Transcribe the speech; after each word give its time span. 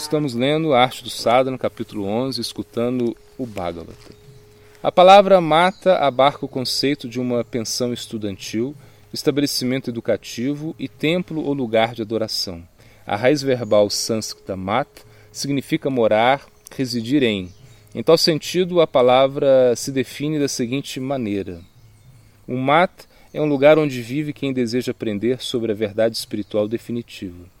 Estamos 0.00 0.32
lendo 0.32 0.72
a 0.72 0.80
Arte 0.80 1.04
do 1.04 1.10
Sadhana, 1.10 1.58
capítulo 1.58 2.06
11, 2.06 2.40
escutando 2.40 3.14
o 3.36 3.44
Bhagavata. 3.44 4.14
A 4.82 4.90
palavra 4.90 5.42
mata 5.42 5.98
abarca 5.98 6.42
o 6.42 6.48
conceito 6.48 7.06
de 7.06 7.20
uma 7.20 7.44
pensão 7.44 7.92
estudantil, 7.92 8.74
estabelecimento 9.12 9.90
educativo 9.90 10.74
e 10.78 10.88
templo 10.88 11.44
ou 11.44 11.52
lugar 11.52 11.94
de 11.94 12.00
adoração. 12.00 12.66
A 13.06 13.14
raiz 13.14 13.42
verbal 13.42 13.90
sânscrita 13.90 14.56
mat 14.56 14.88
significa 15.30 15.90
morar, 15.90 16.46
residir 16.74 17.22
em. 17.22 17.52
Em 17.94 18.02
tal 18.02 18.16
sentido, 18.16 18.80
a 18.80 18.86
palavra 18.86 19.76
se 19.76 19.92
define 19.92 20.38
da 20.38 20.48
seguinte 20.48 20.98
maneira: 20.98 21.60
O 22.48 22.56
mat 22.56 23.04
é 23.34 23.40
um 23.40 23.46
lugar 23.46 23.78
onde 23.78 24.00
vive 24.00 24.32
quem 24.32 24.50
deseja 24.50 24.92
aprender 24.92 25.42
sobre 25.42 25.72
a 25.72 25.74
verdade 25.74 26.16
espiritual 26.16 26.66
definitiva. 26.66 27.59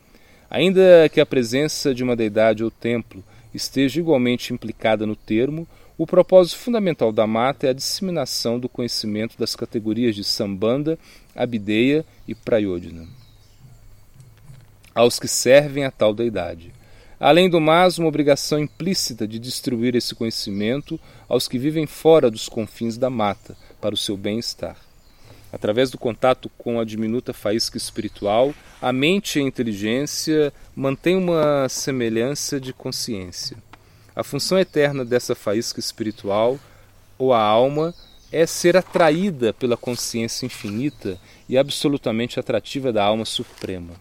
Ainda 0.50 1.08
que 1.08 1.20
a 1.20 1.26
presença 1.26 1.94
de 1.94 2.02
uma 2.02 2.16
deidade 2.16 2.64
ou 2.64 2.70
templo 2.70 3.22
esteja 3.54 4.00
igualmente 4.00 4.52
implicada 4.52 5.06
no 5.06 5.14
termo, 5.14 5.66
o 5.96 6.06
propósito 6.06 6.58
fundamental 6.58 7.12
da 7.12 7.26
mata 7.26 7.66
é 7.66 7.70
a 7.70 7.74
disseminação 7.74 8.58
do 8.58 8.68
conhecimento 8.68 9.38
das 9.38 9.54
categorias 9.54 10.14
de 10.14 10.24
Sambanda, 10.24 10.98
Abideya 11.36 12.04
e 12.26 12.34
Prayodhana 12.34 13.20
aos 14.94 15.18
que 15.18 15.28
servem 15.28 15.84
a 15.84 15.90
tal 15.90 16.14
deidade. 16.14 16.72
Além 17.18 17.50
do 17.50 17.60
mais, 17.60 17.98
uma 17.98 18.08
obrigação 18.08 18.58
implícita 18.58 19.26
de 19.26 19.38
distribuir 19.38 19.94
esse 19.94 20.14
conhecimento 20.14 20.98
aos 21.28 21.46
que 21.46 21.58
vivem 21.58 21.86
fora 21.86 22.30
dos 22.30 22.48
confins 22.48 22.96
da 22.96 23.10
mata, 23.10 23.56
para 23.80 23.94
o 23.94 23.98
seu 23.98 24.16
bem-estar. 24.16 24.76
Através 25.52 25.90
do 25.90 25.98
contato 25.98 26.50
com 26.56 26.78
a 26.78 26.84
diminuta 26.84 27.32
faísca 27.32 27.76
espiritual, 27.76 28.54
a 28.80 28.92
mente 28.92 29.38
e 29.38 29.42
a 29.42 29.44
inteligência 29.44 30.52
mantêm 30.74 31.16
uma 31.16 31.68
semelhança 31.68 32.60
de 32.60 32.72
consciência. 32.72 33.56
A 34.14 34.22
função 34.22 34.58
eterna 34.58 35.04
dessa 35.04 35.34
faísca 35.34 35.80
espiritual, 35.80 36.58
ou 37.18 37.32
a 37.32 37.40
alma, 37.40 37.94
é 38.32 38.46
ser 38.46 38.76
atraída 38.76 39.52
pela 39.52 39.76
consciência 39.76 40.46
infinita 40.46 41.18
e 41.48 41.58
absolutamente 41.58 42.38
atrativa 42.38 42.92
da 42.92 43.04
alma 43.04 43.24
suprema. 43.24 43.94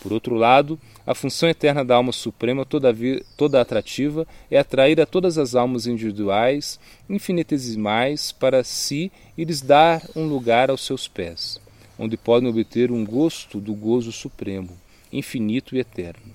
Por 0.00 0.12
outro 0.12 0.34
lado, 0.34 0.78
a 1.06 1.14
função 1.14 1.48
eterna 1.48 1.84
da 1.84 1.96
alma 1.96 2.12
suprema, 2.12 2.64
todavia, 2.64 3.22
toda 3.36 3.60
atrativa, 3.60 4.26
é 4.50 4.58
atrair 4.58 5.00
a 5.00 5.06
todas 5.06 5.38
as 5.38 5.54
almas 5.54 5.86
individuais, 5.86 6.78
infinitesimais, 7.08 8.30
para 8.30 8.62
si 8.62 9.10
e 9.36 9.44
lhes 9.44 9.60
dar 9.60 10.02
um 10.14 10.26
lugar 10.26 10.70
aos 10.70 10.84
seus 10.84 11.08
pés, 11.08 11.60
onde 11.98 12.16
podem 12.16 12.48
obter 12.48 12.92
um 12.92 13.04
gosto 13.04 13.60
do 13.60 13.74
gozo 13.74 14.12
supremo, 14.12 14.70
infinito 15.12 15.74
e 15.74 15.80
eterno. 15.80 16.32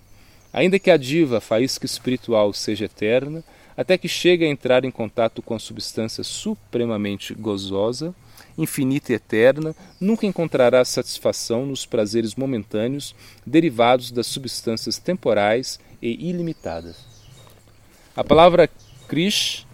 Ainda 0.51 0.77
que 0.77 0.91
a 0.91 0.97
diva, 0.97 1.39
faísca 1.39 1.85
espiritual, 1.85 2.53
seja 2.53 2.85
eterna, 2.85 3.43
até 3.75 3.97
que 3.97 4.07
chegue 4.07 4.45
a 4.45 4.49
entrar 4.49 4.85
em 4.85 4.91
contato 4.91 5.41
com 5.41 5.55
a 5.55 5.59
substância 5.59 6.23
supremamente 6.23 7.33
gozosa, 7.33 8.13
infinita 8.57 9.11
e 9.11 9.15
eterna, 9.15 9.75
nunca 9.99 10.25
encontrará 10.25 10.83
satisfação 10.85 11.65
nos 11.65 11.85
prazeres 11.85 12.35
momentâneos 12.35 13.15
derivados 13.45 14.11
das 14.11 14.27
substâncias 14.27 14.97
temporais 14.97 15.79
e 16.01 16.29
ilimitadas. 16.29 16.97
A 18.15 18.23
palavra 18.23 18.69
Krish 19.07 19.65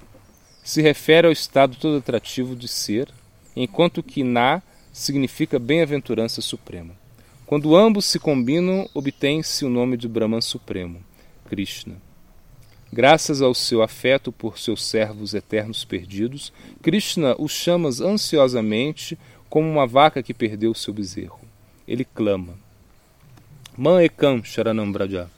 se 0.63 0.81
refere 0.81 1.27
ao 1.27 1.33
estado 1.33 1.75
todo 1.75 1.97
atrativo 1.97 2.55
de 2.55 2.67
ser, 2.67 3.09
enquanto 3.55 4.03
que 4.03 4.23
Na 4.23 4.61
significa 4.93 5.59
bem-aventurança 5.59 6.41
suprema. 6.41 6.93
Quando 7.45 7.75
ambos 7.75 8.05
se 8.05 8.19
combinam, 8.19 8.87
obtém-se 8.93 9.65
o 9.65 9.69
nome 9.69 9.97
de 9.97 10.07
Brahman 10.07 10.41
Supremo, 10.41 11.03
Krishna. 11.47 12.08
Graças 12.91 13.39
ao 13.39 13.53
seu 13.53 13.83
afeto 13.83 14.31
por 14.31 14.57
seus 14.57 14.83
servos 14.83 15.35
eternos 15.35 15.85
perdidos, 15.85 16.51
Krishna 16.81 17.35
os 17.37 17.51
chama 17.51 17.89
ansiosamente 17.89 19.15
como 19.47 19.69
uma 19.69 19.85
vaca 19.85 20.23
que 20.23 20.33
perdeu 20.33 20.73
seu 20.73 20.91
bezerro. 20.91 21.39
Ele 21.87 22.03
clama: 22.03 22.57
Man 23.77 24.01
ekam 24.01 24.43
sharanam 24.43 24.91
braja. 24.91 25.29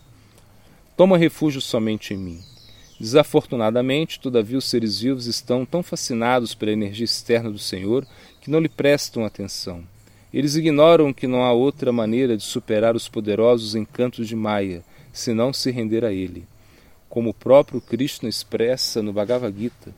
Toma 0.96 1.18
refúgio 1.18 1.60
somente 1.60 2.14
em 2.14 2.18
mim. 2.18 2.40
Desafortunadamente, 2.98 4.20
todavia, 4.20 4.58
os 4.58 4.70
seres 4.70 5.02
vivos 5.02 5.26
estão 5.26 5.66
tão 5.66 5.84
fascinados 5.84 6.56
pela 6.56 6.72
energia 6.72 7.04
externa 7.04 7.52
do 7.52 7.60
Senhor 7.60 8.08
que 8.40 8.50
não 8.50 8.62
lhe 8.62 8.70
prestam 8.70 9.26
atenção. 9.26 9.84
Eles 10.34 10.56
ignoram 10.56 11.12
que 11.12 11.28
não 11.28 11.44
há 11.44 11.52
outra 11.52 11.92
maneira 11.92 12.38
de 12.38 12.44
superar 12.44 12.96
os 12.96 13.10
poderosos 13.10 13.76
encantos 13.76 14.26
de 14.26 14.38
Maya, 14.38 14.86
senão 15.12 15.52
se 15.52 15.70
render 15.70 16.06
a 16.06 16.14
ele 16.14 16.48
como 17.12 17.32
o 17.32 17.34
próprio 17.34 17.82
Krishna 17.82 18.30
expressa 18.30 19.04
no 19.04 19.12
Bhagavad 19.12 19.54
Gita. 19.56 19.94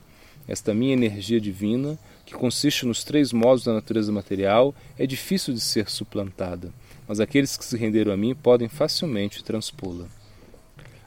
Esta 0.47 0.74
minha 0.74 0.94
energia 0.94 1.40
divina, 1.40 1.97
que 2.25 2.34
consiste 2.34 2.88
nos 2.88 3.03
três 3.03 3.31
modos 3.31 3.63
da 3.63 3.72
natureza 3.72 4.12
material, 4.12 4.74
é 4.97 5.06
difícil 5.06 5.53
de 5.53 5.62
ser 5.62 5.91
suplantada, 5.91 6.73
mas 7.07 7.19
aqueles 7.19 7.56
que 7.56 7.63
se 7.63 7.78
renderam 7.78 8.12
a 8.12 8.18
mim 8.18 8.34
podem 8.34 8.68
facilmente 8.68 9.44
transpô-la. 9.44 10.07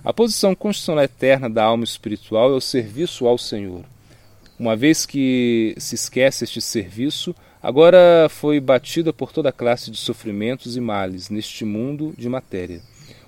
A 0.05 0.13
posição 0.13 0.55
constitucional 0.55 1.03
eterna 1.03 1.51
da 1.51 1.65
alma 1.65 1.83
espiritual 1.83 2.53
é 2.53 2.55
o 2.55 2.61
serviço 2.61 3.27
ao 3.27 3.37
Senhor. 3.37 3.85
Uma 4.57 4.77
vez 4.77 5.05
que 5.05 5.75
se 5.77 5.97
esquece 5.97 6.45
este 6.45 6.61
serviço, 6.61 7.35
agora 7.61 8.29
foi 8.31 8.61
batida 8.61 9.13
por 9.13 9.33
toda 9.33 9.51
classe 9.51 9.91
de 9.91 9.97
sofrimentos 9.97 10.77
e 10.77 10.81
males 10.81 11.31
neste 11.31 11.65
mundo 11.65 12.15
de 12.17 12.29
matéria. 12.29 12.81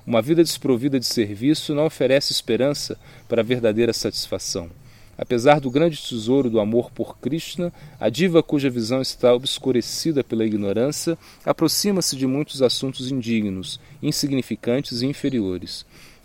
Uma 0.08 0.22
vida 0.22 0.42
desprovida 0.42 0.98
de 0.98 1.04
serviço 1.04 1.74
não 1.74 1.84
oferece 1.84 2.32
esperança 2.32 2.98
para 3.28 3.42
verdadeira 3.42 3.92
satisfação. 3.92 4.70
Apesar 5.18 5.60
do 5.60 5.70
grande 5.70 5.98
tesouro 5.98 6.48
do 6.48 6.58
amor 6.58 6.90
por 6.90 7.18
Krishna, 7.18 7.70
a 8.00 8.08
diva 8.08 8.42
cuja 8.42 8.70
visão 8.70 9.02
está 9.02 9.34
obscurecida 9.34 10.24
pela 10.24 10.46
ignorância 10.46 11.18
aproxima-se 11.44 12.16
de 12.16 12.26
muitos 12.26 12.62
assuntos 12.62 13.12
indignos, 13.12 13.78
insignificantes 14.02 15.02
e 15.02 15.06
inferiores, 15.06 15.84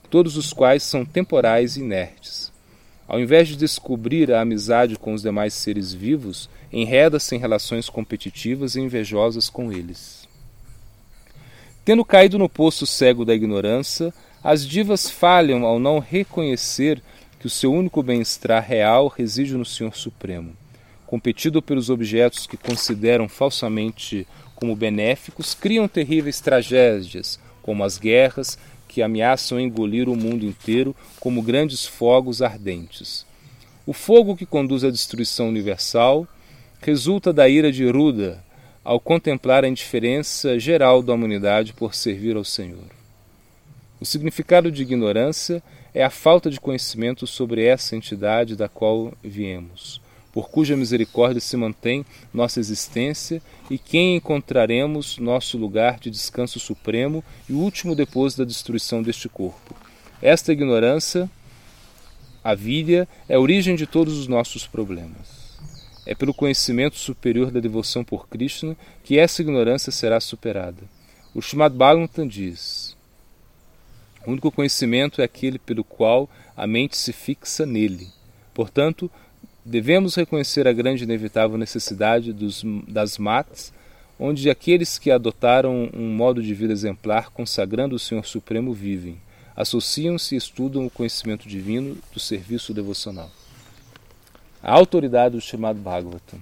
todos 0.10 0.38
os 0.38 0.54
quais 0.54 0.82
são 0.84 1.04
temporais 1.04 1.76
e 1.76 1.82
inertes. 1.82 2.54
Ao 3.06 3.20
invés 3.20 3.50
de 3.50 3.58
descobrir 3.58 4.32
a 4.32 4.40
amizade 4.40 4.96
com 4.96 5.14
os 5.14 5.22
demais 5.22 5.54
seres 5.54 5.92
vivos, 5.92 6.50
enreda-se 6.72 7.36
em 7.36 7.38
relações 7.38 7.90
competitivas 7.90 8.78
e 8.78 8.80
invejosas 8.80 9.50
com 9.50 9.74
eles. 9.74 10.24
Tendo 11.86 12.06
caído 12.06 12.40
no 12.40 12.48
poço 12.48 12.86
cego 12.86 13.26
da 13.26 13.36
ignorância, 13.36 14.14
as 14.42 14.66
divas 14.66 15.10
falham 15.10 15.66
ao 15.66 15.80
não 15.80 16.00
reconhecer 16.00 17.02
que 17.40 17.48
o 17.48 17.50
seu 17.50 17.74
único 17.74 18.02
bem-estar 18.02 18.64
real 18.64 19.10
reside 19.10 19.58
no 19.58 19.66
Senhor 19.66 19.94
Supremo. 19.94 20.56
Competido 21.06 21.62
pelos 21.62 21.90
objetos 21.90 22.48
que 22.48 22.56
consideram 22.56 23.28
falsamente 23.28 24.26
como 24.56 24.78
benéficos, 24.78 25.54
criam 25.54 25.86
terríveis 25.86 26.40
tragédias, 26.40 27.38
como 27.62 27.84
as 27.84 27.98
guerras, 27.98 28.58
que 28.88 29.02
ameaçam 29.02 29.60
engolir 29.60 30.08
o 30.08 30.16
mundo 30.16 30.46
inteiro 30.46 30.96
como 31.20 31.42
grandes 31.42 31.86
fogos 31.86 32.42
ardentes. 32.42 33.26
O 33.86 33.92
fogo 33.92 34.38
que 34.38 34.46
conduz 34.46 34.86
à 34.86 34.90
destruição 34.90 35.50
universal 35.50 36.26
resulta 36.80 37.34
da 37.34 37.50
ira 37.50 37.74
de 37.74 37.86
Ruda, 37.90 38.42
ao 38.84 39.00
contemplar 39.00 39.64
a 39.64 39.68
indiferença 39.68 40.60
geral 40.60 41.02
da 41.02 41.14
humanidade 41.14 41.74
por 41.74 41.96
servir 41.96 42.36
ao 42.36 42.44
Senhor. 42.44 42.86
O 44.00 44.06
significado 44.06 44.70
de 44.70 44.82
ignorância 44.82 45.64
é 45.94 46.04
a 46.04 46.10
falta 46.10 46.50
de 46.50 46.60
conhecimento 46.60 47.26
sobre 47.26 47.64
essa 47.64 47.96
entidade 47.96 48.56
da 48.56 48.68
qual 48.68 49.14
viemos, 49.24 50.02
por 50.34 50.50
cuja 50.50 50.76
misericórdia 50.76 51.40
se 51.40 51.56
mantém 51.56 52.06
nossa 52.34 52.60
existência 52.60 53.42
e 53.70 53.78
quem 53.78 54.18
encontraremos 54.18 55.18
nosso 55.18 55.58
lugar 55.58 56.00
de 56.00 56.10
descanso 56.10 56.60
supremo 56.60 57.24
e 57.48 57.54
último 57.54 57.96
depois 57.96 58.36
da 58.36 58.44
destruição 58.44 59.02
deste 59.02 59.30
corpo. 59.30 59.76
Esta 60.22 60.52
ignorância, 60.52 61.30
a 62.44 62.56
vilha, 62.56 63.08
é 63.30 63.36
a 63.36 63.40
origem 63.40 63.76
de 63.76 63.86
todos 63.86 64.18
os 64.18 64.28
nossos 64.28 64.68
problemas. 64.68 65.43
É 66.06 66.14
pelo 66.14 66.34
conhecimento 66.34 66.98
superior 66.98 67.50
da 67.50 67.62
devoção 67.62 68.04
por 68.04 68.28
Krishna 68.28 68.76
que 69.04 69.18
essa 69.18 69.42
ignorância 69.42 69.92
será 69.92 70.20
superada. 70.20 70.84
O 71.34 71.40
Srimad 71.40 71.74
Bhagavatam 71.74 72.28
diz: 72.28 72.96
O 74.26 74.32
único 74.32 74.52
conhecimento 74.52 75.22
é 75.22 75.24
aquele 75.24 75.58
pelo 75.58 75.84
qual 75.84 76.30
a 76.58 76.68
mente 76.68 76.98
se 76.98 77.14
fixa 77.14 77.66
nele. 77.66 78.10
Portanto, 78.54 79.10
devemos 79.64 80.16
reconhecer 80.16 80.68
a 80.68 80.74
grande 80.74 81.04
e 81.04 81.06
inevitável 81.06 81.58
necessidade 81.58 82.34
dos, 82.34 82.64
das 82.86 83.18
matas, 83.18 83.74
onde 84.20 84.50
aqueles 84.50 85.00
que 85.00 85.10
adotaram 85.10 85.90
um 85.94 86.14
modo 86.14 86.44
de 86.44 86.54
vida 86.54 86.74
exemplar 86.74 87.32
consagrando 87.32 87.96
o 87.96 88.00
Senhor 88.00 88.26
Supremo 88.26 88.74
vivem, 88.74 89.18
associam-se 89.56 90.36
e 90.36 90.38
estudam 90.38 90.86
o 90.86 90.90
conhecimento 90.90 91.48
divino 91.48 91.98
do 92.14 92.20
serviço 92.20 92.74
devocional 92.74 93.32
a 94.64 94.72
autoridade 94.74 95.36
do 95.36 95.42
chamado 95.42 95.78
Bhagavatam. 95.78 96.40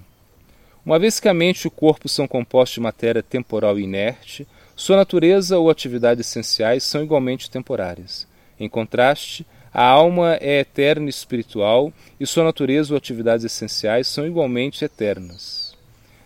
Uma 0.86 0.98
vez 0.98 1.18
que 1.18 1.28
a 1.28 1.34
mente 1.34 1.62
e 1.62 1.68
o 1.68 1.70
corpo 1.70 2.08
são 2.08 2.28
compostos 2.28 2.74
de 2.74 2.80
matéria 2.80 3.22
temporal 3.22 3.78
e 3.78 3.82
inerte, 3.82 4.46
sua 4.76 4.96
natureza 4.96 5.58
ou 5.58 5.68
atividades 5.68 6.26
essenciais 6.26 6.84
são 6.84 7.02
igualmente 7.02 7.50
temporárias. 7.50 8.26
Em 8.58 8.68
contraste, 8.68 9.44
a 9.74 9.84
alma 9.84 10.36
é 10.40 10.60
eterna 10.60 11.06
e 11.06 11.10
espiritual 11.10 11.92
e 12.20 12.26
sua 12.26 12.44
natureza 12.44 12.94
ou 12.94 12.98
atividades 12.98 13.44
essenciais 13.44 14.06
são 14.06 14.26
igualmente 14.26 14.84
eternas. 14.84 15.76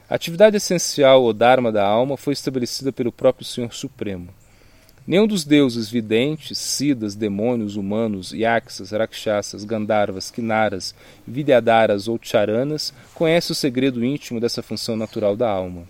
A 0.09 0.15
atividade 0.15 0.57
essencial 0.57 1.23
ou 1.23 1.33
dharma 1.33 1.73
da 1.73 1.87
alma 1.87 2.17
foi 2.17 2.33
estabelecida 2.33 2.93
pelo 2.93 3.11
próprio 3.11 3.47
Senhor 3.47 3.73
Supremo. 3.73 4.29
Nenhum 5.07 5.29
dos 5.29 5.45
deuses 5.45 5.89
videntes, 5.89 6.59
siddhas, 6.59 7.15
demônios, 7.15 7.77
humanos, 7.77 8.33
yaksas, 8.33 8.91
rakshasas, 8.91 9.63
gandharvas, 9.63 10.33
kinaras, 10.33 10.97
vidyadharas 11.25 12.09
ou 12.09 12.19
charanas 12.21 12.93
conhece 13.15 13.53
o 13.53 13.55
segredo 13.55 14.05
íntimo 14.05 14.41
dessa 14.41 14.65
função 14.65 14.97
natural 14.97 15.37
da 15.37 15.49
alma. 15.49 15.85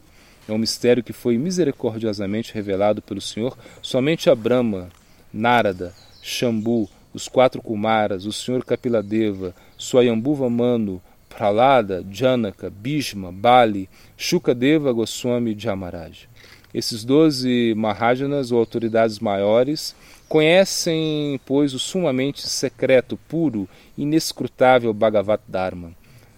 É 0.47 0.53
um 0.53 0.59
mistério 0.59 1.03
que 1.03 1.15
foi 1.15 1.39
misericordiosamente 1.39 2.53
revelado 2.53 3.01
pelo 3.01 3.23
Senhor 3.23 3.57
somente 3.81 4.29
a 4.29 4.35
Brahma, 4.35 4.91
Narada, 5.33 5.95
Shambhu, 6.23 6.87
os 7.15 7.27
quatro 7.27 7.62
Kumaras, 7.62 8.27
o 8.27 8.33
Senhor 8.33 8.62
Kapiladeva, 8.67 9.55
Swayambhuva 9.79 10.51
Manu, 10.51 11.01
Pralada, 11.31 12.05
Janaka, 12.11 12.69
Bhishma, 12.69 13.33
Bali, 13.33 13.89
Shukadeva 14.15 14.93
Goswami 14.93 15.53
e 15.53 15.59
Jamaraj. 15.59 16.29
Esses 16.76 17.06
doze 17.06 17.73
Mahajanas, 17.75 18.52
ou 18.52 18.58
autoridades 18.58 19.19
maiores, 19.19 19.96
conhecem, 20.28 21.40
pois, 21.46 21.73
o 21.73 21.78
sumamente 21.78 22.46
secreto, 22.46 23.19
puro, 23.26 23.67
inescrutável 23.96 24.93
Bhagavat 24.93 25.40
Dharma. 25.49 25.93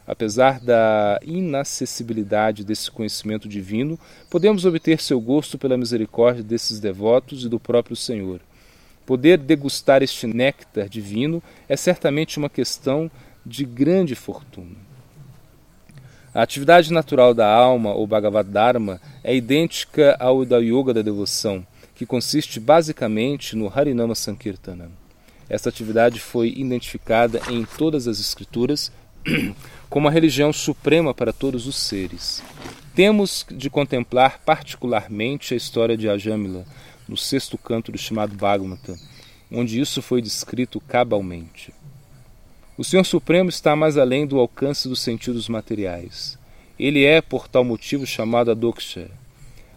Apesar 0.07 0.61
da 0.61 1.19
inacessibilidade 1.25 2.65
desse 2.65 2.89
conhecimento 2.89 3.49
divino, 3.49 3.99
podemos 4.31 4.65
obter 4.65 5.01
seu 5.01 5.21
gosto 5.21 5.59
pela 5.59 5.77
misericórdia 5.77 6.45
desses 6.45 6.79
devotos 6.79 7.45
e 7.45 7.49
do 7.49 7.59
próprio 7.59 7.97
Senhor. 7.97 8.41
Poder 9.05 9.39
degustar 9.39 10.05
este 10.05 10.29
néctar 10.29 10.89
divino 10.89 11.43
é 11.69 11.77
certamente 11.77 12.39
uma 12.39 12.49
questão 12.49 13.11
de 13.45 13.65
grande 13.65 14.15
fortuna. 14.15 14.88
A 16.35 16.43
atividade 16.43 16.93
natural 16.93 17.33
da 17.33 17.51
alma, 17.51 17.93
ou 17.95 18.07
Bhagavad 18.07 18.51
Dharma, 18.51 19.01
é 19.25 19.35
idêntica 19.35 20.17
ao 20.21 20.45
da 20.45 20.59
yoga 20.59 20.93
da 20.93 21.01
devoção, 21.01 21.67
que 21.95 22.05
consiste 22.05 22.61
basicamente 22.61 23.57
no 23.57 23.67
Harinama 23.67 24.15
Sankirtana. 24.15 24.91
Esta 25.49 25.71
atividade 25.71 26.21
foi 26.21 26.53
identificada 26.55 27.41
em 27.49 27.65
todas 27.65 28.07
as 28.07 28.21
escrituras 28.21 28.93
como 29.89 30.07
a 30.07 30.11
religião 30.11 30.53
suprema 30.53 31.15
para 31.15 31.33
todos 31.33 31.67
os 31.67 31.77
seres. 31.77 32.43
Temos 32.95 33.47
de 33.51 33.71
contemplar 33.71 34.41
particularmente 34.45 35.55
a 35.55 35.57
história 35.57 35.97
de 35.97 36.09
Ajamila, 36.09 36.65
no 37.09 37.17
sexto 37.17 37.57
canto 37.57 37.91
do 37.91 37.97
chamado 37.97 38.37
Bhagavata, 38.37 38.95
onde 39.51 39.81
isso 39.81 40.03
foi 40.03 40.21
descrito 40.21 40.79
cabalmente. 40.81 41.73
O 42.79 42.85
Senhor 42.85 43.05
Supremo 43.05 43.51
está 43.51 43.75
mais 43.75 43.99
além 43.99 44.25
do 44.25 44.39
alcance 44.39 44.89
dos 44.89 45.01
sentidos 45.01 45.49
materiais. 45.49 46.39
Ele 46.79 47.05
é, 47.05 47.21
por 47.21 47.49
tal 47.49 47.65
motivo, 47.65 48.07
chamado 48.07 48.53
Adoksha. 48.53 49.11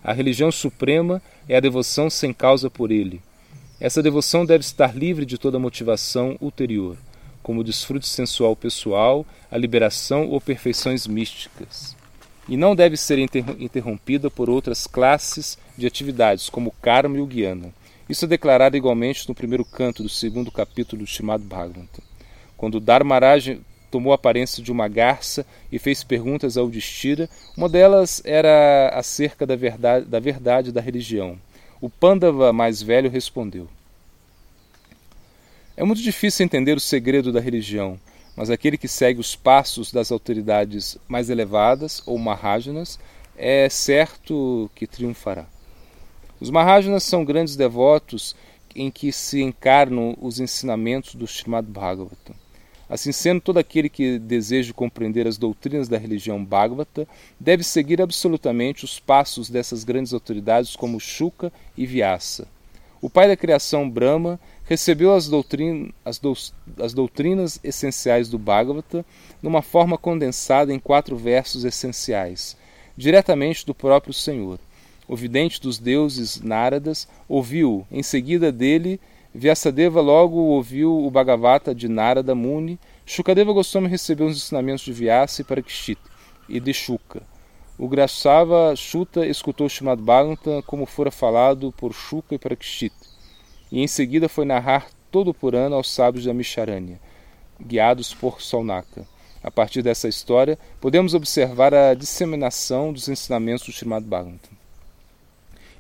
A 0.04 0.14
religião 0.14 0.52
suprema 0.52 1.20
é 1.50 1.58
a 1.58 1.60
devoção 1.60 2.12
sem 2.12 2.32
causa 2.32 2.70
por 2.70 2.92
ele. 2.92 3.20
Essa 3.80 4.04
devoção 4.04 4.46
deve 4.46 4.64
estar 4.64 4.96
livre 4.96 5.26
de 5.26 5.40
toda 5.40 5.58
motivação 5.58 6.38
ulterior, 6.40 6.96
como 7.42 7.62
o 7.62 7.64
desfrute 7.64 8.08
sensual 8.08 8.56
pessoal, 8.56 9.26
a 9.50 9.58
liberação 9.58 10.30
ou 10.30 10.40
perfeições 10.40 11.08
místicas 11.08 12.00
e 12.48 12.58
não 12.58 12.76
deve 12.76 12.98
ser 12.98 13.18
interrompida 13.18 14.30
por 14.30 14.50
outras 14.50 14.86
classes 14.86 15.58
de 15.78 15.88
atividades, 15.88 16.50
como 16.50 16.70
o 16.70 16.74
karma 16.82 17.18
e 17.18 17.22
o 17.22 17.26
guiana. 17.26 17.74
Isso 18.10 18.26
é 18.26 18.28
declarado 18.28 18.76
igualmente 18.76 19.28
no 19.30 19.34
primeiro 19.34 19.64
canto 19.64 20.04
do 20.04 20.10
segundo 20.10 20.52
capítulo 20.52 21.02
do 21.02 21.08
Shrimad 21.08 21.42
Bhagavatam. 21.42 22.11
Quando 22.62 22.80
Dharmaraj 22.80 23.60
tomou 23.90 24.12
a 24.12 24.16
aparência 24.16 24.62
de 24.62 24.72
uma 24.72 24.88
garça 24.88 25.44
e 25.72 25.80
fez 25.80 26.04
perguntas 26.04 26.58
ao 26.58 26.70
Distira, 26.70 27.28
uma 27.58 27.68
delas 27.68 28.22
era 28.24 28.90
acerca 28.94 29.48
da 29.48 29.56
verdade, 29.56 30.06
da 30.06 30.20
verdade 30.20 30.72
da 30.72 30.80
religião. 30.80 31.40
O 31.82 31.90
Pandava 31.90 32.54
mais 32.54 32.80
velho 32.80 33.10
respondeu: 33.10 33.68
É 35.76 35.84
muito 35.84 36.04
difícil 36.04 36.46
entender 36.46 36.78
o 36.78 36.80
segredo 36.80 37.32
da 37.32 37.40
religião, 37.40 38.00
mas 38.36 38.52
aquele 38.52 38.78
que 38.78 38.88
segue 38.88 39.20
os 39.20 39.36
passos 39.36 39.92
das 39.92 40.12
autoridades 40.12 41.00
mais 41.08 41.32
elevadas, 41.32 42.04
ou 42.06 42.16
Mahajanas, 42.20 43.00
é 43.36 43.68
certo 43.70 44.70
que 44.76 44.86
triunfará. 44.86 45.48
Os 46.40 46.52
Mahajanas 46.52 47.02
são 47.02 47.26
grandes 47.26 47.56
devotos 47.56 48.36
em 48.76 48.92
que 48.92 49.12
se 49.12 49.42
encarnam 49.42 50.16
os 50.22 50.40
ensinamentos 50.40 51.16
do 51.16 51.26
Srimad 51.26 51.66
Bhagavatam. 51.66 52.36
Assim 52.92 53.14
sendo, 53.14 53.40
todo 53.40 53.58
aquele 53.58 53.88
que 53.88 54.20
deseja 54.20 54.74
compreender 54.74 55.26
as 55.26 55.38
doutrinas 55.38 55.88
da 55.88 55.98
religião 55.98 56.44
Bhagavata 56.44 57.08
deve 57.40 57.64
seguir 57.64 58.02
absolutamente 58.02 58.84
os 58.84 59.00
passos 59.00 59.50
dessas 59.50 59.86
grandes 59.86 60.14
autoridades 60.14 60.76
como 60.76 61.00
Shuka 61.00 61.54
e 61.78 61.86
Vyasa. 61.86 62.46
O 63.02 63.10
pai 63.10 63.30
da 63.30 63.38
criação, 63.38 63.90
Brahma, 63.90 64.38
recebeu 64.66 65.14
as, 65.14 65.32
as, 66.04 66.20
do 66.20 66.34
as 66.84 66.94
doutrinas 66.94 67.62
essenciais 67.64 68.28
do 68.28 68.38
Bhagavata 68.38 69.06
numa 69.42 69.62
forma 69.62 69.98
condensada 69.98 70.74
em 70.74 70.78
quatro 70.78 71.16
versos 71.16 71.64
essenciais, 71.64 72.58
diretamente 72.98 73.66
do 73.66 73.74
próprio 73.74 74.14
Senhor. 74.14 74.60
O 75.08 75.16
vidente 75.16 75.62
dos 75.62 75.80
deuses 75.80 76.42
Náradas 76.42 77.08
ouviu, 77.30 77.88
em 77.90 78.04
seguida 78.04 78.52
dele, 78.52 79.00
Vyasadeva 79.34 80.02
logo 80.02 80.38
ouviu 80.38 81.06
o 81.06 81.10
Bhagavata 81.10 81.74
de 81.74 81.88
Narada 81.88 82.36
Muni, 82.36 82.80
Shukadeva 83.06 83.54
Goswami 83.54 83.88
recebeu 83.88 84.28
os 84.28 84.38
ensinamentos 84.38 84.84
de 84.84 84.92
Vyasa 84.92 85.42
e 85.42 85.46
Parikshita 85.46 86.10
e 86.50 86.60
de 86.60 86.74
Shuka. 86.74 87.22
O 87.78 87.88
Grasava 87.88 88.76
Shuta 88.76 89.26
escutou 89.26 89.68
o 89.68 89.70
Srimad 89.70 90.02
Bhagavatam 90.02 90.62
como 90.64 90.86
fora 90.86 91.10
falado 91.10 91.72
por 91.72 91.94
Shuka 91.94 92.36
e 92.36 92.38
Parikshita 92.38 93.12
e 93.72 93.82
em 93.82 93.88
seguida 93.88 94.28
foi 94.28 94.44
narrar 94.44 94.88
todo 95.10 95.30
o 95.30 95.34
Purana 95.34 95.76
aos 95.76 95.90
sábios 95.90 96.26
da 96.26 96.34
Misharanya, 96.34 97.00
guiados 97.60 98.14
por 98.14 98.42
Solnaka. 98.42 99.08
A 99.42 99.50
partir 99.50 99.82
dessa 99.82 100.08
história, 100.08 100.60
podemos 100.80 101.14
observar 101.14 101.74
a 101.74 101.94
disseminação 101.94 102.94
dos 102.94 103.08
ensinamentos 103.08 103.66
do 103.66 103.72
Srimad 103.72 104.04
Bhagavatam. 104.04 104.61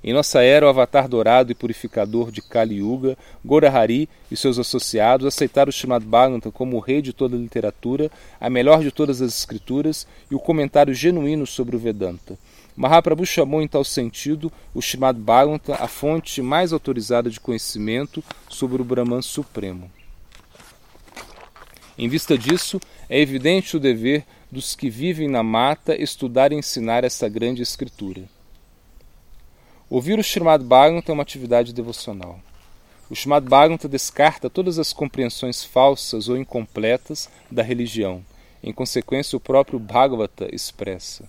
Em 0.03 0.13
nossa 0.13 0.41
era, 0.41 0.65
o 0.65 0.69
avatar 0.69 1.07
dourado 1.07 1.51
e 1.51 1.55
purificador 1.55 2.31
de 2.31 2.41
Kali 2.41 2.77
Yuga, 2.77 3.15
Gorahari 3.45 4.09
e 4.31 4.35
seus 4.35 4.57
associados 4.57 5.27
aceitaram 5.27 5.69
o 5.69 5.73
Srimad 5.73 6.03
Bhagavatam 6.03 6.51
como 6.51 6.77
o 6.77 6.79
rei 6.79 7.03
de 7.03 7.13
toda 7.13 7.35
a 7.35 7.39
literatura, 7.39 8.09
a 8.39 8.49
melhor 8.49 8.81
de 8.81 8.91
todas 8.91 9.21
as 9.21 9.37
escrituras 9.37 10.07
e 10.29 10.33
o 10.33 10.39
comentário 10.39 10.93
genuíno 10.93 11.45
sobre 11.45 11.75
o 11.75 11.79
Vedanta. 11.79 12.37
Mahaprabhu 12.75 13.25
chamou 13.27 13.61
em 13.61 13.67
tal 13.67 13.83
sentido 13.83 14.51
o 14.73 14.79
Srimad 14.79 15.19
Bhagavatam 15.19 15.75
a 15.79 15.87
fonte 15.87 16.41
mais 16.41 16.73
autorizada 16.73 17.29
de 17.29 17.39
conhecimento 17.39 18.23
sobre 18.49 18.81
o 18.81 18.85
Brahman 18.85 19.21
Supremo. 19.21 19.91
Em 21.95 22.09
vista 22.09 22.35
disso, 22.35 22.79
é 23.07 23.19
evidente 23.19 23.77
o 23.77 23.79
dever 23.79 24.25
dos 24.51 24.75
que 24.75 24.89
vivem 24.89 25.27
na 25.27 25.43
mata 25.43 25.95
estudar 25.95 26.51
e 26.51 26.55
ensinar 26.55 27.03
essa 27.03 27.29
grande 27.29 27.61
escritura. 27.61 28.23
Ouvir 29.91 30.17
o 30.17 30.23
Srimad 30.23 30.63
Bhagavatam 30.63 31.11
é 31.11 31.15
uma 31.15 31.21
atividade 31.21 31.73
devocional. 31.73 32.39
O 33.09 33.13
Srimad 33.13 33.43
Bhagavatam 33.45 33.89
descarta 33.89 34.49
todas 34.49 34.79
as 34.79 34.93
compreensões 34.93 35.65
falsas 35.65 36.29
ou 36.29 36.37
incompletas 36.37 37.29
da 37.51 37.61
religião. 37.61 38.25
Em 38.63 38.71
consequência, 38.71 39.35
o 39.35 39.39
próprio 39.41 39.77
Bhagavata 39.77 40.47
expressa. 40.55 41.27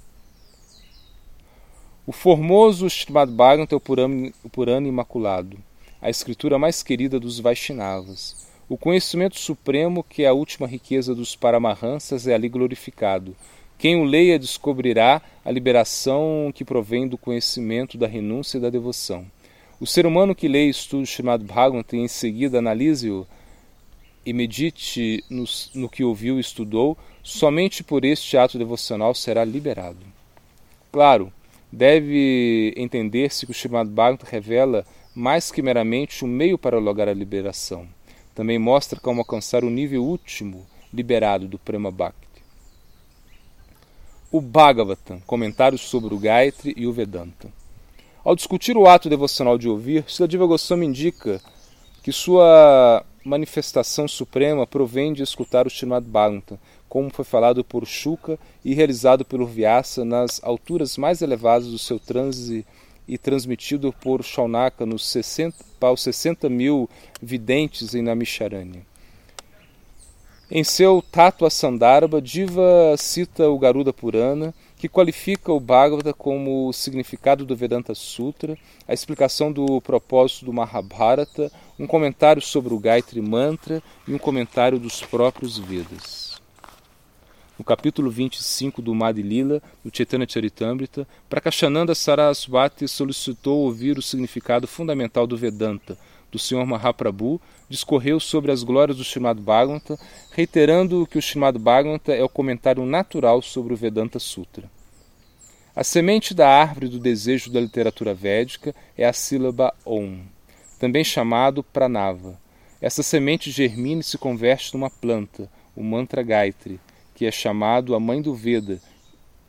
O 2.07 2.13
formoso 2.13 2.87
Srimad 2.87 3.33
Bhagavatam 3.33 3.77
é 3.77 4.35
o 4.45 4.49
Purana 4.49 4.87
Imaculado, 4.87 5.59
a 6.01 6.09
escritura 6.09 6.57
mais 6.57 6.85
querida 6.85 7.19
dos 7.19 7.41
Vaishnavas. 7.41 8.47
O 8.69 8.79
conhecimento 8.79 9.41
supremo, 9.41 10.05
que 10.05 10.23
é 10.23 10.29
a 10.29 10.33
última 10.33 10.69
riqueza 10.69 11.17
dos 11.17 11.35
Paramahansas, 11.35 12.29
é 12.29 12.35
ali 12.35 12.49
glorificado. 12.49 13.35
Quem 13.83 13.97
o 13.97 14.05
leia 14.05 14.39
descobrirá 14.39 15.21
a 15.45 15.51
liberação 15.51 16.53
que 16.55 16.65
provém 16.65 17.09
do 17.09 17.19
conhecimento 17.19 17.99
da 17.99 18.07
renúncia 18.07 18.59
e 18.59 18.61
da 18.61 18.71
devoção. 18.71 19.27
O 19.81 19.87
ser 19.89 20.07
humano 20.07 20.37
que 20.37 20.47
lê 20.47 20.71
o 20.71 21.03
Srimad 21.03 21.43
Bhagavatam 21.43 21.99
e 21.99 22.03
em 22.05 22.07
seguida 22.07 22.61
analise-o 22.61 23.27
e 24.25 24.33
medite 24.33 25.25
no, 25.29 25.43
no 25.75 25.89
que 25.89 26.05
ouviu 26.05 26.37
e 26.37 26.41
estudou, 26.41 26.97
somente 27.25 27.83
por 27.83 28.05
este 28.05 28.37
ato 28.37 28.57
devocional 28.57 29.17
será 29.17 29.45
liberado. 29.45 30.07
Claro, 30.93 31.33
Deve 31.75 32.75
entender-se 32.77 33.47
que 33.47 33.53
o 33.53 33.55
Srimad 33.55 33.89
Bhagavatam 33.89 34.31
revela 34.31 34.85
mais 35.15 35.51
que 35.51 35.63
meramente 35.63 36.23
um 36.23 36.29
meio 36.29 36.59
para 36.59 36.79
lograr 36.79 37.09
a 37.09 37.15
liberação. 37.15 37.89
Também 38.35 38.59
mostra 38.59 39.01
como 39.01 39.23
alcançar 39.23 39.65
o 39.65 39.71
nível 39.71 40.05
último 40.05 40.67
liberado 40.93 41.49
do 41.49 41.59
Prema 41.59 41.91
Bhakti. 41.91 42.32
O 44.33 44.41
Bhagavatam, 44.41 45.21
comentários 45.27 45.83
sobre 45.83 46.15
o 46.15 46.19
Gayatri 46.19 46.73
e 46.75 46.87
o 46.87 46.93
Vedanta. 46.93 47.51
Ao 48.25 48.35
discutir 48.35 48.79
o 48.79 48.89
ato 48.89 49.11
devocional 49.11 49.59
de 49.59 49.69
ouvir, 49.69 50.07
Srila 50.09 50.47
Goswami 50.47 50.87
indica 50.87 51.39
que 52.03 52.11
sua 52.11 53.05
manifestação 53.23 54.09
suprema 54.09 54.67
provém 54.67 55.13
de 55.13 55.23
escutar 55.23 55.67
o 55.67 55.71
Srimad 55.71 56.07
Bhagavatam, 56.07 56.59
como 56.89 57.13
foi 57.13 57.27
falado 57.27 57.63
por 57.63 57.87
Shuka 57.87 58.39
e 58.65 58.73
realizado 58.73 59.23
pelo 59.23 59.47
Vyasa 59.47 60.03
nas 60.03 60.43
alturas 60.43 60.97
mais 60.97 61.21
elevadas 61.21 61.67
do 61.67 61.79
seu 61.79 62.01
transe 62.01 62.65
e 63.07 63.19
transmitido 63.19 63.93
por 63.93 64.25
Shaunaka 64.25 64.87
nos 64.87 65.07
60, 65.09 65.63
para 65.79 65.93
os 65.93 66.01
60 66.01 66.49
mil 66.49 66.89
videntes 67.21 67.95
em 67.95 68.01
Namisharanya. 68.01 68.92
Em 70.55 70.63
seu 70.63 71.01
Tattva 71.01 71.49
Sandarbha, 71.49 72.21
Diva 72.21 72.95
cita 72.99 73.49
o 73.49 73.59
Garuda 73.59 73.91
Purana, 73.91 74.53
que 74.77 74.87
qualifica 74.87 75.51
o 75.51 75.59
Bhagavata 75.59 76.13
como 76.13 76.69
o 76.69 76.75
significado 76.75 77.47
do 77.47 77.57
Vedanta 77.57 77.95
Sutra, 77.95 78.55
a 78.87 78.93
explicação 78.93 79.51
do 79.51 79.81
propósito 79.81 80.45
do 80.45 80.53
Mahabharata, 80.53 81.51
um 81.79 81.87
comentário 81.87 82.43
sobre 82.43 82.75
o 82.75 82.79
Gayatri 82.79 83.23
Mantra 83.23 83.83
e 84.07 84.13
um 84.13 84.19
comentário 84.19 84.79
dos 84.79 85.01
próprios 85.01 85.57
Vedas. 85.57 86.39
No 87.59 87.65
capítulo 87.65 88.11
25 88.11 88.83
do 88.83 88.95
Madhilila, 88.95 89.63
do 89.83 89.91
Chaitanya 89.91 90.27
Charitamrita, 90.29 91.09
Prakashananda 91.31 91.95
Sarasvati 91.95 92.87
solicitou 92.87 93.61
ouvir 93.61 93.97
o 93.97 94.03
significado 94.03 94.69
fundamental 94.69 95.27
do 95.27 95.35
Vedanta, 95.35 95.97
do 96.33 96.39
Sr. 96.39 96.65
Mahaprabhu, 96.65 97.39
discorreu 97.69 98.19
sobre 98.19 98.51
as 98.51 98.65
glórias 98.65 98.97
do 98.97 99.05
Srimad 99.05 99.39
Bhagavata, 99.39 99.99
reiterando 100.33 101.07
que 101.07 101.19
o 101.19 101.23
Srimad 101.23 101.59
Bhagavata 101.59 102.13
é 102.15 102.25
o 102.25 102.29
comentário 102.29 102.85
natural 102.87 103.43
sobre 103.43 103.75
o 103.75 103.77
Vedanta 103.77 104.19
Sutra. 104.19 104.69
A 105.77 105.85
semente 105.85 106.35
da 106.35 106.49
árvore 106.49 106.89
do 106.89 106.99
desejo 106.99 107.51
da 107.51 107.61
literatura 107.61 108.15
védica 108.15 108.75
é 108.97 109.07
a 109.07 109.13
sílaba 109.13 109.73
Om, 109.85 110.21
também 110.79 111.05
chamado 111.05 111.63
Pranava. 111.63 112.41
Essa 112.81 113.03
semente 113.03 113.51
germina 113.51 114.01
e 114.01 114.05
se 114.05 114.19
converte 114.19 114.73
numa 114.75 114.91
planta, 114.91 115.49
o 115.77 115.83
mantra 115.83 116.23
Gayatri, 116.23 116.81
que 117.15 117.27
é 117.27 117.31
chamado 117.31 117.95
a 117.95 118.01
mãe 118.01 118.21
do 118.21 118.35
Veda 118.35 118.81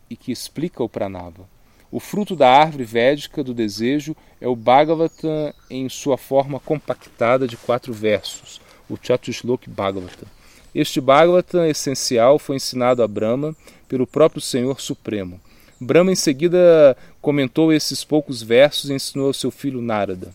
e 0.09 0.15
que 0.15 0.31
explica 0.31 0.83
o 0.83 0.89
Pranava. 0.89 1.52
O 1.93 1.99
fruto 1.99 2.35
da 2.35 2.49
árvore 2.49 2.85
védica 2.85 3.43
do 3.43 3.53
desejo 3.53 4.15
é 4.41 4.47
o 4.47 4.55
Bhagavatam 4.55 5.53
em 5.69 5.87
sua 5.87 6.17
forma 6.17 6.59
compactada 6.59 7.47
de 7.47 7.55
quatro 7.55 7.93
versos, 7.93 8.59
o 8.89 8.97
Chatushlok 8.99 9.69
Bhagavatam. 9.69 10.27
Este 10.73 10.99
Bhagavatam 10.99 11.63
essencial 11.67 12.39
foi 12.39 12.55
ensinado 12.55 13.03
a 13.03 13.07
Brahma 13.07 13.55
pelo 13.87 14.07
próprio 14.07 14.41
Senhor 14.41 14.81
Supremo. 14.81 15.39
Brahma 15.79 16.11
em 16.11 16.15
seguida 16.15 16.97
comentou 17.21 17.71
esses 17.71 18.03
poucos 18.03 18.41
versos 18.41 18.89
e 18.89 18.93
ensinou 18.93 19.27
ao 19.27 19.33
seu 19.33 19.51
filho 19.51 19.79
Narada. 19.79 20.33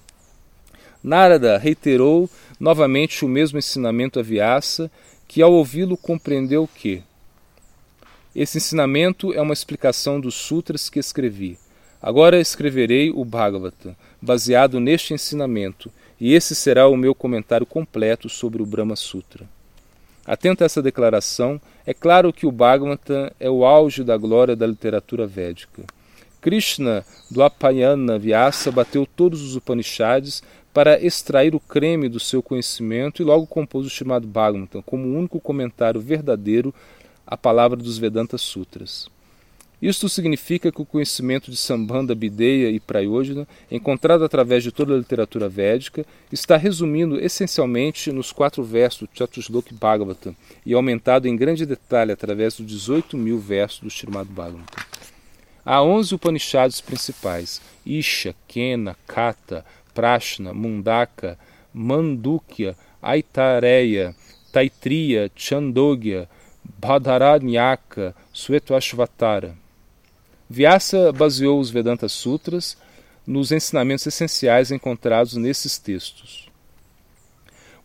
Narada 1.02 1.58
reiterou 1.58 2.30
novamente 2.60 3.24
o 3.24 3.28
mesmo 3.28 3.58
ensinamento 3.58 4.20
a 4.20 4.22
Vyasa, 4.22 4.88
que 5.26 5.42
ao 5.42 5.52
ouvi-lo 5.52 5.96
compreendeu 5.96 6.68
que 6.72 7.02
esse 8.35 8.58
ensinamento 8.58 9.32
é 9.32 9.40
uma 9.40 9.52
explicação 9.52 10.20
dos 10.20 10.35
sutras 10.35 10.88
que 10.88 10.99
escrevi. 10.99 11.58
Agora 12.00 12.40
escreverei 12.40 13.11
o 13.11 13.25
Bhagavata, 13.25 13.97
baseado 14.23 14.78
neste 14.78 15.12
ensinamento, 15.14 15.90
e 16.20 16.35
esse 16.35 16.54
será 16.54 16.87
o 16.88 16.97
meu 16.97 17.14
comentário 17.14 17.66
completo 17.66 18.28
sobre 18.28 18.62
o 18.62 18.66
Brahma 18.66 18.97
Sutra. 18.97 19.49
Atento 20.25 20.62
a 20.62 20.66
essa 20.66 20.82
declaração, 20.82 21.61
é 21.87 21.94
claro 21.94 22.32
que 22.32 22.47
o 22.47 22.52
Bhagavata 22.52 23.32
é 23.40 23.49
o 23.49 23.64
auge 23.64 24.04
da 24.04 24.16
glória 24.16 24.54
da 24.54 24.66
literatura 24.66 25.26
védica. 25.26 25.82
Krishna, 26.40 27.04
do 27.30 27.42
Apayana 27.42 28.18
Vyasa, 28.18 28.70
bateu 28.70 29.04
todos 29.04 29.42
os 29.42 29.56
Upanishads 29.56 30.42
para 30.73 31.02
extrair 31.02 31.54
o 31.54 31.61
creme 31.61 32.08
do 32.08 32.20
seu 32.20 32.42
conhecimento 32.42 33.20
e 33.20 33.25
logo 33.25 33.47
compôs 33.47 33.87
o 33.87 33.90
chamado 33.90 34.26
Bhagavatam 34.26 34.82
como 34.82 35.08
o 35.08 35.16
único 35.16 35.40
comentário 35.40 36.00
verdadeiro 36.00 36.73
a 37.28 37.37
palavra 37.37 37.76
dos 37.76 37.99
Vedanta 37.99 38.38
Sutras. 38.38 39.06
Isto 39.80 40.08
significa 40.08 40.73
que 40.73 40.82
o 40.82 40.87
conhecimento 40.87 41.52
de 41.52 41.56
Sambandha, 41.56 42.14
Bideya 42.14 42.70
e 42.70 42.80
Prayojana, 42.80 43.47
encontrado 43.70 44.25
através 44.25 44.64
de 44.64 44.73
toda 44.73 44.94
a 44.94 44.99
literatura 44.99 45.49
védica, 45.49 46.04
está 46.32 46.56
resumido 46.56 47.20
essencialmente 47.20 48.11
nos 48.11 48.32
quatro 48.32 48.64
versos 48.64 49.06
do 49.06 49.08
Chatushlok 49.14 49.73
Bhagavatam 49.75 50.35
e 50.66 50.75
aumentado 50.75 51.28
em 51.28 51.37
grande 51.37 51.64
detalhe 51.64 52.11
através 52.11 52.56
dos 52.56 52.66
18 52.66 53.16
mil 53.16 53.38
versos 53.38 53.80
do 53.80 53.90
Srimad 53.90 54.26
Bhagavatam. 54.28 54.64
Há 55.64 55.82
11 55.82 56.14
Upanishads 56.14 56.80
principais: 56.80 57.61
Isha, 57.87 58.35
Kena, 58.49 58.97
Kata, 59.06 59.64
Prashna, 59.94 60.52
Mundaka, 60.52 61.38
Mandukya, 61.73 62.75
Aitareya, 63.00 64.12
Taitriya, 64.50 65.30
Chandogya, 65.37 66.26
Bhadaranyaka, 66.76 68.14
Suetashvatara. 68.32 69.56
Vyasa 70.48 71.12
baseou 71.12 71.60
os 71.60 71.70
Vedanta 71.70 72.08
Sutras 72.08 72.76
nos 73.26 73.52
ensinamentos 73.52 74.06
essenciais 74.06 74.70
encontrados 74.70 75.34
nesses 75.34 75.78
textos. 75.78 76.48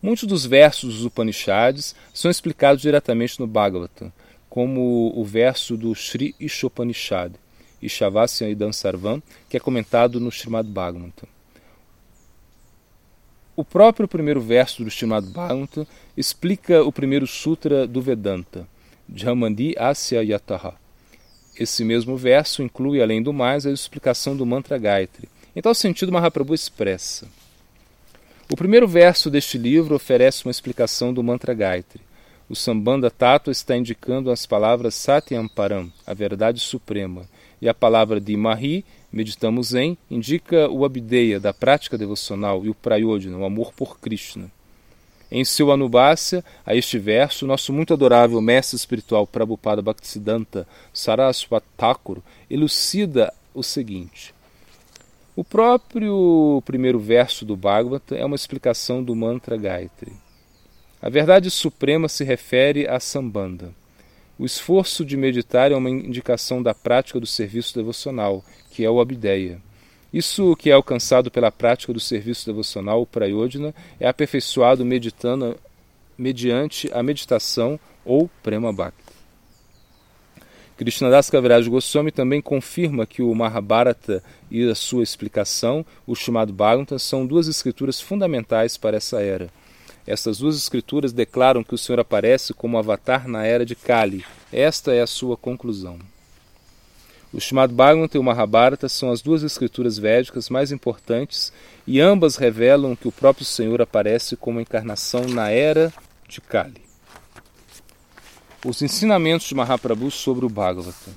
Muitos 0.00 0.24
dos 0.24 0.44
versos 0.44 0.96
dos 0.96 1.04
Upanishads 1.04 1.94
são 2.12 2.30
explicados 2.30 2.82
diretamente 2.82 3.40
no 3.40 3.46
Bhagavatam, 3.46 4.12
como 4.48 5.12
o 5.14 5.24
verso 5.24 5.76
do 5.76 5.94
Sri 5.94 6.34
Ishopanishad, 6.38 7.32
Ishavasya 7.80 8.48
Idam 8.48 8.72
Sarvam, 8.72 9.22
que 9.48 9.56
é 9.56 9.60
comentado 9.60 10.20
no 10.20 10.30
Srimad 10.30 10.68
Bhagavatam. 10.68 11.28
O 13.56 13.64
próprio 13.64 14.08
primeiro 14.08 14.40
verso 14.40 14.82
do 14.82 14.90
Srimad 14.90 15.26
Bhagavatam 15.26 15.86
explica 16.16 16.82
o 16.82 16.92
primeiro 16.92 17.26
sutra 17.26 17.86
do 17.86 18.02
Vedanta, 18.02 18.68
Dhamandi 19.08 19.74
Asya 19.78 20.22
Yataha. 20.22 20.74
Esse 21.58 21.84
mesmo 21.84 22.16
verso 22.16 22.62
inclui, 22.62 23.00
além 23.00 23.22
do 23.22 23.32
mais, 23.32 23.64
a 23.64 23.70
explicação 23.70 24.36
do 24.36 24.44
mantra 24.44 24.76
Gayatri. 24.76 25.28
Em 25.54 25.62
tal 25.62 25.74
sentido, 25.74 26.10
Mahaprabhu 26.10 26.52
expressa. 26.52 27.28
O 28.50 28.56
primeiro 28.56 28.88
verso 28.88 29.30
deste 29.30 29.56
livro 29.56 29.94
oferece 29.94 30.44
uma 30.44 30.50
explicação 30.50 31.14
do 31.14 31.22
mantra 31.22 31.54
Gayatri. 31.54 32.00
O 32.48 32.56
Sambandha 32.56 33.10
Tattva 33.10 33.52
está 33.52 33.76
indicando 33.76 34.30
as 34.30 34.44
palavras 34.44 34.94
Satyam 34.94 35.48
Param, 35.48 35.90
a 36.06 36.12
verdade 36.12 36.60
suprema, 36.60 37.26
e 37.60 37.68
a 37.68 37.72
palavra 37.72 38.20
de 38.20 38.36
Mahi, 38.36 38.84
meditamos 39.10 39.74
em, 39.74 39.96
indica 40.10 40.68
o 40.68 40.84
Abhideya, 40.84 41.40
da 41.40 41.54
prática 41.54 41.96
devocional, 41.96 42.64
e 42.64 42.68
o 42.68 42.74
Prayodhana, 42.74 43.38
o 43.38 43.44
amor 43.44 43.72
por 43.72 43.98
Krishna. 43.98 44.50
Em 45.36 45.44
seu 45.44 45.72
Anubhasya, 45.72 46.44
a 46.64 46.76
este 46.76 46.96
verso, 46.96 47.44
nosso 47.44 47.72
muito 47.72 47.92
adorável 47.92 48.40
mestre 48.40 48.76
espiritual 48.76 49.26
Prabhupada 49.26 49.82
Bhaktisiddhanta 49.82 50.64
Saraswat 50.92 51.66
Thakur 51.76 52.18
elucida 52.48 53.34
o 53.52 53.60
seguinte. 53.60 54.32
O 55.34 55.42
próprio 55.42 56.62
primeiro 56.64 57.00
verso 57.00 57.44
do 57.44 57.56
Bhagavata 57.56 58.14
é 58.14 58.24
uma 58.24 58.36
explicação 58.36 59.02
do 59.02 59.12
mantra 59.16 59.56
Gayatri. 59.56 60.12
A 61.02 61.08
verdade 61.08 61.50
suprema 61.50 62.08
se 62.08 62.22
refere 62.22 62.86
a 62.86 63.00
Sambandha. 63.00 63.74
O 64.38 64.44
esforço 64.44 65.04
de 65.04 65.16
meditar 65.16 65.72
é 65.72 65.74
uma 65.74 65.90
indicação 65.90 66.62
da 66.62 66.72
prática 66.72 67.18
do 67.18 67.26
serviço 67.26 67.74
devocional, 67.74 68.44
que 68.70 68.84
é 68.84 68.88
o 68.88 69.00
Abhideya. 69.00 69.60
Isso 70.14 70.54
que 70.54 70.70
é 70.70 70.72
alcançado 70.72 71.28
pela 71.28 71.50
prática 71.50 71.92
do 71.92 71.98
serviço 71.98 72.46
devocional, 72.46 73.02
o 73.02 73.06
prayodhana, 73.06 73.74
é 73.98 74.06
aperfeiçoado 74.06 74.84
meditando 74.84 75.56
mediante 76.16 76.88
a 76.92 77.02
meditação 77.02 77.80
ou 78.04 78.30
prema 78.40 78.72
bhakti. 78.72 79.02
Krishnadas 80.76 81.28
Kaviraj 81.28 81.68
Goswami 81.68 82.12
também 82.12 82.40
confirma 82.40 83.04
que 83.06 83.22
o 83.22 83.34
Mahabharata 83.34 84.22
e 84.48 84.62
a 84.70 84.74
sua 84.76 85.02
explicação, 85.02 85.84
o 86.06 86.14
chamado 86.14 86.52
Bhagavatam, 86.52 86.96
são 86.96 87.26
duas 87.26 87.48
escrituras 87.48 88.00
fundamentais 88.00 88.76
para 88.76 88.96
essa 88.96 89.20
era. 89.20 89.50
Estas 90.06 90.38
duas 90.38 90.56
escrituras 90.56 91.12
declaram 91.12 91.64
que 91.64 91.74
o 91.74 91.78
Senhor 91.78 91.98
aparece 91.98 92.54
como 92.54 92.78
avatar 92.78 93.26
na 93.26 93.44
era 93.44 93.66
de 93.66 93.74
Kali. 93.74 94.24
Esta 94.52 94.94
é 94.94 95.02
a 95.02 95.08
sua 95.08 95.36
conclusão. 95.36 95.98
O 97.34 97.38
Srimad 97.38 97.72
Bhagavatam 97.72 98.16
e 98.16 98.22
o 98.22 98.22
Mahabharata 98.22 98.88
são 98.88 99.10
as 99.10 99.20
duas 99.20 99.42
escrituras 99.42 99.98
védicas 99.98 100.48
mais 100.48 100.70
importantes 100.70 101.52
e 101.84 102.00
ambas 102.00 102.36
revelam 102.36 102.94
que 102.94 103.08
o 103.08 103.12
próprio 103.12 103.44
Senhor 103.44 103.82
aparece 103.82 104.36
como 104.36 104.60
encarnação 104.60 105.24
na 105.26 105.50
era 105.50 105.92
de 106.28 106.40
Kali. 106.40 106.80
Os 108.64 108.82
ensinamentos 108.82 109.48
de 109.48 109.54
Mahaprabhu 109.56 110.12
sobre 110.12 110.46
o 110.46 110.48
Bhagavatam. 110.48 111.12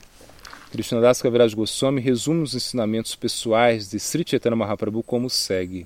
Krishnadas 0.71 1.21
Kaviraj 1.21 1.53
Goswami 1.53 2.01
resume 2.01 2.41
os 2.41 2.55
ensinamentos 2.55 3.13
pessoais 3.13 3.87
de 3.87 3.99
Sri 3.99 4.25
Chaitanya 4.27 4.55
Mahaprabhu 4.55 5.03
como 5.03 5.29
segue. 5.29 5.85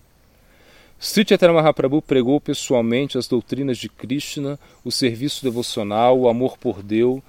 Sri 0.98 1.26
Chaitanya 1.28 1.56
Mahaprabhu 1.56 2.02
pregou 2.02 2.40
pessoalmente 2.40 3.18
as 3.18 3.28
doutrinas 3.28 3.78
de 3.78 3.90
Krishna, 3.90 4.58
o 4.82 4.94
serviço 4.94 5.44
devocional, 5.44 6.18
o 6.18 6.30
amor 6.30 6.58
por 6.58 6.82
Deus, 6.82 7.22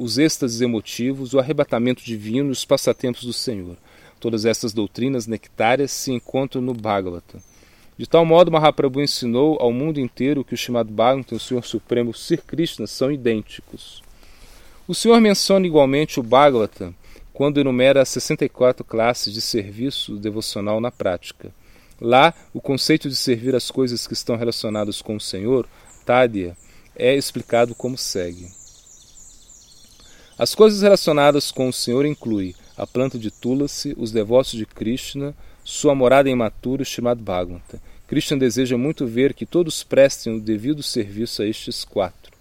os 0.00 0.16
êxtases 0.16 0.62
emotivos, 0.62 1.34
o 1.34 1.38
arrebatamento 1.38 2.02
divino 2.02 2.48
e 2.48 2.52
os 2.52 2.64
passatempos 2.64 3.22
do 3.22 3.34
Senhor. 3.34 3.76
Todas 4.18 4.46
essas 4.46 4.72
doutrinas 4.72 5.26
nectárias 5.26 5.90
se 5.90 6.10
encontram 6.10 6.62
no 6.62 6.72
Bhagavata. 6.72 7.38
De 7.98 8.06
tal 8.06 8.24
modo, 8.24 8.50
Mahaprabhu 8.50 9.02
ensinou 9.02 9.58
ao 9.60 9.70
mundo 9.70 10.00
inteiro 10.00 10.42
que 10.42 10.54
o 10.54 10.56
chamado 10.56 10.90
Bhagavatam 10.90 11.36
e 11.36 11.36
o 11.36 11.40
Senhor 11.40 11.66
Supremo 11.66 12.14
Sri 12.14 12.38
Krishna 12.38 12.86
são 12.86 13.12
idênticos. 13.12 14.02
O 14.88 14.94
Senhor 14.94 15.20
menciona 15.20 15.66
igualmente 15.66 16.18
o 16.18 16.22
Bhagavatam 16.22 16.94
quando 17.30 17.60
enumera 17.60 18.00
as 18.00 18.08
64 18.08 18.82
classes 18.82 19.34
de 19.34 19.42
serviço 19.42 20.16
devocional 20.16 20.80
na 20.80 20.90
prática. 20.90 21.52
Lá, 22.00 22.32
o 22.54 22.60
conceito 22.60 23.06
de 23.06 23.16
servir 23.16 23.54
as 23.54 23.70
coisas 23.70 24.06
que 24.06 24.14
estão 24.14 24.34
relacionadas 24.34 25.02
com 25.02 25.16
o 25.16 25.20
Senhor, 25.20 25.68
Tadya, 26.06 26.56
é 26.96 27.14
explicado 27.14 27.74
como 27.74 27.98
segue. 27.98 28.59
As 30.40 30.54
coisas 30.54 30.80
relacionadas 30.80 31.52
com 31.52 31.68
o 31.68 31.72
Senhor 31.72 32.06
incluem 32.06 32.54
a 32.74 32.86
planta 32.86 33.18
de 33.18 33.30
Tulasi, 33.30 33.94
os 33.98 34.10
devotos 34.10 34.52
de 34.52 34.64
Krishna, 34.64 35.34
sua 35.62 35.94
morada 35.94 36.30
imatura, 36.30 36.82
chamado 36.82 37.22
Bhagavata. 37.22 37.78
Krishna 38.08 38.38
deseja 38.38 38.78
muito 38.78 39.06
ver 39.06 39.34
que 39.34 39.44
todos 39.44 39.84
prestem 39.84 40.38
o 40.38 40.40
devido 40.40 40.82
serviço 40.82 41.42
a 41.42 41.46
estes 41.46 41.84
quatro. 41.84 42.32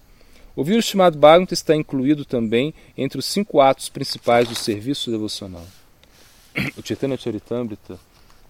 O 0.55 0.63
vírus 0.63 0.85
chamado 0.85 1.17
Bhagavata 1.17 1.53
está 1.53 1.75
incluído 1.75 2.23
também 2.23 2.73
entre 2.97 3.19
os 3.19 3.25
cinco 3.25 3.59
atos 3.59 3.89
principais 3.89 4.47
do 4.47 4.55
serviço 4.55 5.11
devocional. 5.11 5.67
O 6.77 6.81
Chaitanya 6.81 7.17
Charitamrita 7.17 7.99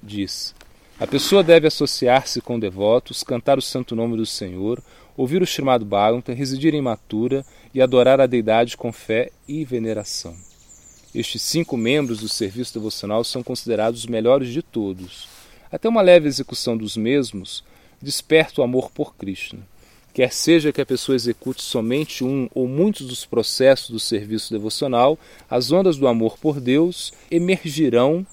diz: 0.04 0.54
A 1.00 1.08
pessoa 1.08 1.42
deve 1.42 1.66
associar-se 1.66 2.40
com 2.40 2.60
devotos, 2.60 3.24
cantar 3.24 3.58
o 3.58 3.64
santo 3.64 3.96
nome 3.96 4.16
do 4.16 4.28
Senhor, 4.28 4.80
ouvir 5.22 5.42
o 5.42 5.46
chamado 5.46 5.84
Bhagavata, 5.84 6.34
residir 6.34 6.74
em 6.74 6.82
Matura 6.82 7.46
e 7.74 7.82
adorar 7.82 8.22
a 8.22 8.26
deidade 8.26 8.78
com 8.78 8.90
fé 8.90 9.32
e 9.46 9.66
veneração. 9.66 10.34
Estes 11.14 11.42
cinco 11.42 11.76
membros 11.76 12.22
do 12.22 12.30
serviço 12.30 12.74
devocional 12.74 13.22
são 13.26 13.44
considerados 13.44 14.00
os 14.00 14.06
melhores 14.06 14.48
de 14.48 14.62
todos. 14.62 15.28
Até 15.70 15.90
uma 15.90 16.02
leve 16.02 16.30
execução 16.30 16.78
dos 16.78 16.96
mesmos 16.96 17.66
desperta 18.02 18.62
o 18.62 18.64
amor 18.64 18.90
por 18.92 19.14
Krishna. 19.14 19.60
Quer 20.14 20.32
seja 20.32 20.72
que 20.72 20.80
a 20.80 20.86
pessoa 20.86 21.18
execute 21.18 21.62
somente 21.62 22.24
um 22.24 22.48
ou 22.56 22.66
muitos 22.66 23.06
dos 23.06 23.26
processos 23.26 23.90
do 23.90 24.00
serviço 24.00 24.54
devocional, 24.54 25.20
as 25.50 25.70
ondas 25.70 25.98
do 25.98 26.08
amor 26.08 26.38
por 26.38 26.62
Deus 26.62 27.12
emergirão 27.30 28.26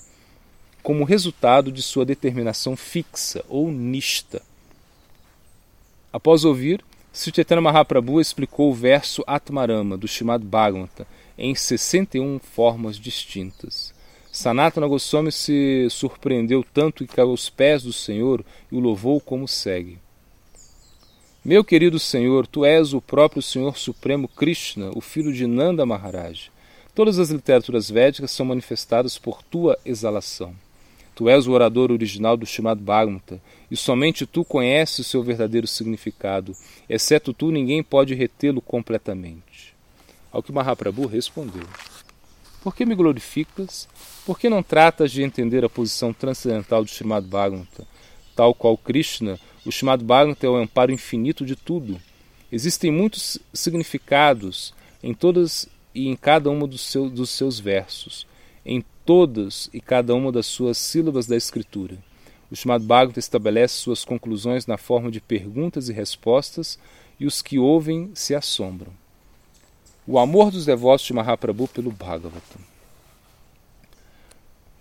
como 0.84 1.02
resultado 1.02 1.72
de 1.72 1.82
sua 1.82 2.04
determinação 2.04 2.76
fixa 2.76 3.44
ou 3.48 3.72
nista. 3.72 4.40
Após 6.16 6.46
ouvir, 6.46 6.82
Sri 7.12 7.30
Chaitanya 7.30 7.60
Mahaprabhu 7.60 8.22
explicou 8.22 8.70
o 8.70 8.74
verso 8.74 9.22
Atmarama 9.26 9.98
do 9.98 10.08
Srimad 10.08 10.42
Bhagavata 10.42 11.06
em 11.36 11.54
61 11.54 12.38
formas 12.38 12.96
distintas. 12.96 13.92
Sanatana 14.32 14.86
Goswami 14.86 15.30
se 15.30 15.86
surpreendeu 15.90 16.64
tanto 16.72 17.06
que 17.06 17.14
caiu 17.14 17.28
aos 17.28 17.50
pés 17.50 17.82
do 17.82 17.92
Senhor 17.92 18.42
e 18.72 18.76
o 18.76 18.80
louvou 18.80 19.20
como 19.20 19.46
segue. 19.46 19.98
Meu 21.44 21.62
querido 21.62 21.98
Senhor, 21.98 22.46
tu 22.46 22.64
és 22.64 22.94
o 22.94 23.00
próprio 23.02 23.42
Senhor 23.42 23.76
Supremo 23.76 24.26
Krishna, 24.26 24.92
o 24.94 25.02
filho 25.02 25.34
de 25.34 25.46
Nanda 25.46 25.84
Maharaj. 25.84 26.50
Todas 26.94 27.18
as 27.18 27.28
literaturas 27.28 27.90
védicas 27.90 28.30
são 28.30 28.46
manifestadas 28.46 29.18
por 29.18 29.42
tua 29.42 29.78
exalação. 29.84 30.54
Tu 31.16 31.30
és 31.30 31.46
o 31.46 31.52
orador 31.52 31.90
original 31.90 32.36
do 32.36 32.44
chamado 32.44 32.82
Bhagavata, 32.82 33.40
e 33.70 33.76
somente 33.76 34.26
tu 34.26 34.44
conheces 34.44 34.98
o 34.98 35.04
seu 35.04 35.22
verdadeiro 35.22 35.66
significado. 35.66 36.54
Exceto 36.90 37.32
tu, 37.32 37.50
ninguém 37.50 37.82
pode 37.82 38.14
retê-lo 38.14 38.60
completamente. 38.60 39.74
Ao 40.30 40.42
que 40.42 40.52
Mahaprabhu 40.52 41.06
respondeu: 41.06 41.66
Por 42.62 42.76
que 42.76 42.84
me 42.84 42.94
glorificas? 42.94 43.88
Por 44.26 44.38
que 44.38 44.50
não 44.50 44.62
tratas 44.62 45.10
de 45.10 45.22
entender 45.22 45.64
a 45.64 45.70
posição 45.70 46.12
transcendental 46.12 46.84
do 46.84 46.90
chamado 46.90 47.26
Bhagavata? 47.26 47.86
Tal 48.34 48.52
qual 48.52 48.76
Krishna, 48.76 49.40
o 49.64 49.72
chamado 49.72 50.04
Bhagavata 50.04 50.46
é 50.46 50.50
o 50.50 50.56
amparo 50.56 50.92
infinito 50.92 51.46
de 51.46 51.56
tudo. 51.56 51.98
Existem 52.52 52.90
muitos 52.90 53.38
significados 53.54 54.74
em 55.02 55.14
todas 55.14 55.66
e 55.94 56.08
em 56.08 56.14
cada 56.14 56.50
um 56.50 56.68
dos, 56.68 56.82
seu, 56.82 57.08
dos 57.08 57.30
seus 57.30 57.58
versos 57.58 58.26
em 58.66 58.84
todas 59.04 59.70
e 59.72 59.80
cada 59.80 60.14
uma 60.14 60.32
das 60.32 60.46
suas 60.46 60.76
sílabas 60.76 61.26
da 61.26 61.36
Escritura. 61.36 61.96
O 62.50 62.56
chamado 62.56 62.84
Bhagavata 62.84 63.20
estabelece 63.20 63.74
suas 63.74 64.04
conclusões 64.04 64.66
na 64.66 64.76
forma 64.76 65.10
de 65.10 65.20
perguntas 65.20 65.88
e 65.88 65.92
respostas, 65.92 66.78
e 67.18 67.26
os 67.26 67.40
que 67.40 67.58
ouvem 67.58 68.10
se 68.14 68.34
assombram. 68.34 68.92
O 70.06 70.18
amor 70.18 70.50
dos 70.50 70.66
devotos 70.66 71.06
de 71.06 71.12
Mahaprabhu 71.12 71.66
pelo 71.68 71.90
Bhagavata. 71.90 72.58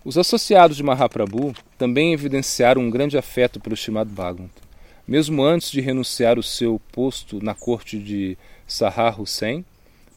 Os 0.04 0.18
associados 0.18 0.76
de 0.76 0.82
Mahaprabhu 0.82 1.54
também 1.78 2.12
evidenciaram 2.12 2.82
um 2.82 2.90
grande 2.90 3.16
afeto 3.16 3.58
pelo 3.58 3.76
chamado 3.76 4.10
Bhagavata. 4.10 4.66
Mesmo 5.06 5.42
antes 5.42 5.70
de 5.70 5.80
renunciar 5.80 6.38
o 6.38 6.42
seu 6.42 6.80
posto 6.92 7.42
na 7.42 7.54
corte 7.54 7.98
de 7.98 8.36
Sahar 8.66 9.20
Hussain, 9.20 9.64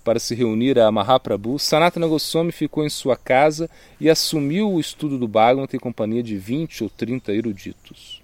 para 0.10 0.18
se 0.18 0.34
reunir 0.34 0.80
a 0.80 0.92
Mahaprabhu, 0.92 1.60
Sanatana 1.60 2.08
Goswami 2.08 2.52
ficou 2.52 2.84
em 2.84 2.90
sua 2.90 3.16
casa 3.16 3.70
e 4.02 4.10
assumiu 4.10 4.74
o 4.74 4.80
estudo 4.80 5.20
do 5.20 5.28
Bhagavata 5.28 5.76
em 5.76 5.80
companhia 5.80 6.24
de 6.24 6.36
20 6.36 6.86
ou 6.86 6.90
30 6.90 7.32
eruditos. 7.32 8.20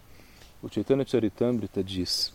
O 0.64 0.68
Chaitanya 0.68 1.06
Charitamrita 1.06 1.84
diz: 1.84 2.34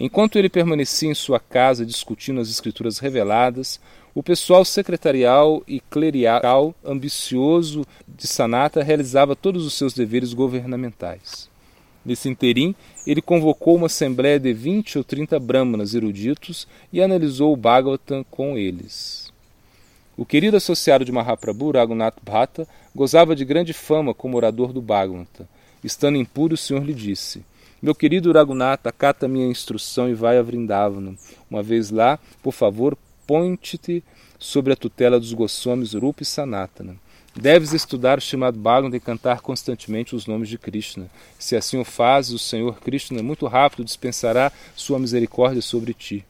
Enquanto 0.00 0.36
ele 0.36 0.48
permanecia 0.48 1.08
em 1.08 1.14
sua 1.14 1.38
casa 1.38 1.86
discutindo 1.86 2.40
as 2.40 2.48
escrituras 2.48 2.98
reveladas, 2.98 3.80
o 4.12 4.20
pessoal 4.20 4.64
secretarial 4.64 5.62
e 5.68 5.78
clerical 5.78 6.74
ambicioso 6.84 7.86
de 8.08 8.26
Sanata 8.26 8.82
realizava 8.82 9.36
todos 9.36 9.64
os 9.64 9.74
seus 9.74 9.94
deveres 9.94 10.34
governamentais. 10.34 11.48
Nesse 12.08 12.26
interim, 12.26 12.74
ele 13.06 13.20
convocou 13.20 13.76
uma 13.76 13.84
assembleia 13.84 14.40
de 14.40 14.50
20 14.50 14.96
ou 14.96 15.04
30 15.04 15.38
brahmanas 15.38 15.92
eruditos 15.92 16.66
e 16.90 17.02
analisou 17.02 17.52
o 17.52 17.56
Bhagavatam 17.56 18.24
com 18.30 18.56
eles. 18.56 19.30
O 20.16 20.24
querido 20.24 20.56
associado 20.56 21.04
de 21.04 21.12
Mahaprabhu, 21.12 21.72
Raghunath 21.72 22.16
Bhatta, 22.22 22.66
gozava 22.94 23.36
de 23.36 23.44
grande 23.44 23.74
fama 23.74 24.14
como 24.14 24.38
orador 24.38 24.72
do 24.72 24.80
Bhagavatam. 24.80 25.46
Estando 25.84 26.16
impuro, 26.16 26.54
o 26.54 26.56
Senhor 26.56 26.82
lhe 26.82 26.94
disse: 26.94 27.44
Meu 27.82 27.94
querido 27.94 28.32
Raghunath, 28.32 28.86
acata 28.86 29.28
minha 29.28 29.46
instrução 29.46 30.08
e 30.08 30.14
vai 30.14 30.38
a 30.38 30.42
Vrindavana. 30.42 31.14
Uma 31.50 31.62
vez 31.62 31.90
lá, 31.90 32.18
por 32.42 32.52
favor, 32.52 32.96
ponte-te 33.26 34.02
sobre 34.38 34.72
a 34.72 34.76
tutela 34.76 35.20
dos 35.20 35.34
Goswamis 35.34 35.92
Rupa 35.92 36.22
e 36.22 36.26
Sanatana. 36.26 36.96
Deves 37.34 37.72
estudar 37.72 38.18
o 38.18 38.20
chamado 38.20 38.58
Bhagavad 38.58 38.96
e 38.96 39.00
cantar 39.00 39.40
constantemente 39.40 40.14
os 40.14 40.26
nomes 40.26 40.48
de 40.48 40.58
Krishna. 40.58 41.08
Se 41.38 41.54
assim 41.54 41.78
o 41.78 41.84
fazes, 41.84 42.32
o 42.32 42.38
Senhor 42.38 42.80
Krishna 42.80 43.22
muito 43.22 43.46
rápido 43.46 43.84
dispensará 43.84 44.50
sua 44.74 44.98
misericórdia 44.98 45.62
sobre 45.62 45.94
ti. 45.94 46.24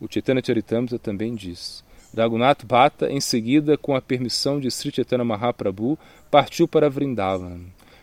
O 0.00 0.06
Chaitanya 0.10 0.42
Charitamrita 0.44 0.98
também 0.98 1.34
diz. 1.34 1.84
Raghunath 2.16 2.64
Bhatta, 2.64 3.10
em 3.10 3.20
seguida, 3.20 3.76
com 3.76 3.94
a 3.94 4.00
permissão 4.00 4.60
de 4.60 4.70
Sri 4.70 4.92
Chaitanya 4.94 5.24
Mahaprabhu, 5.24 5.98
partiu 6.30 6.68
para 6.68 6.88
Vrindavan. 6.88 7.60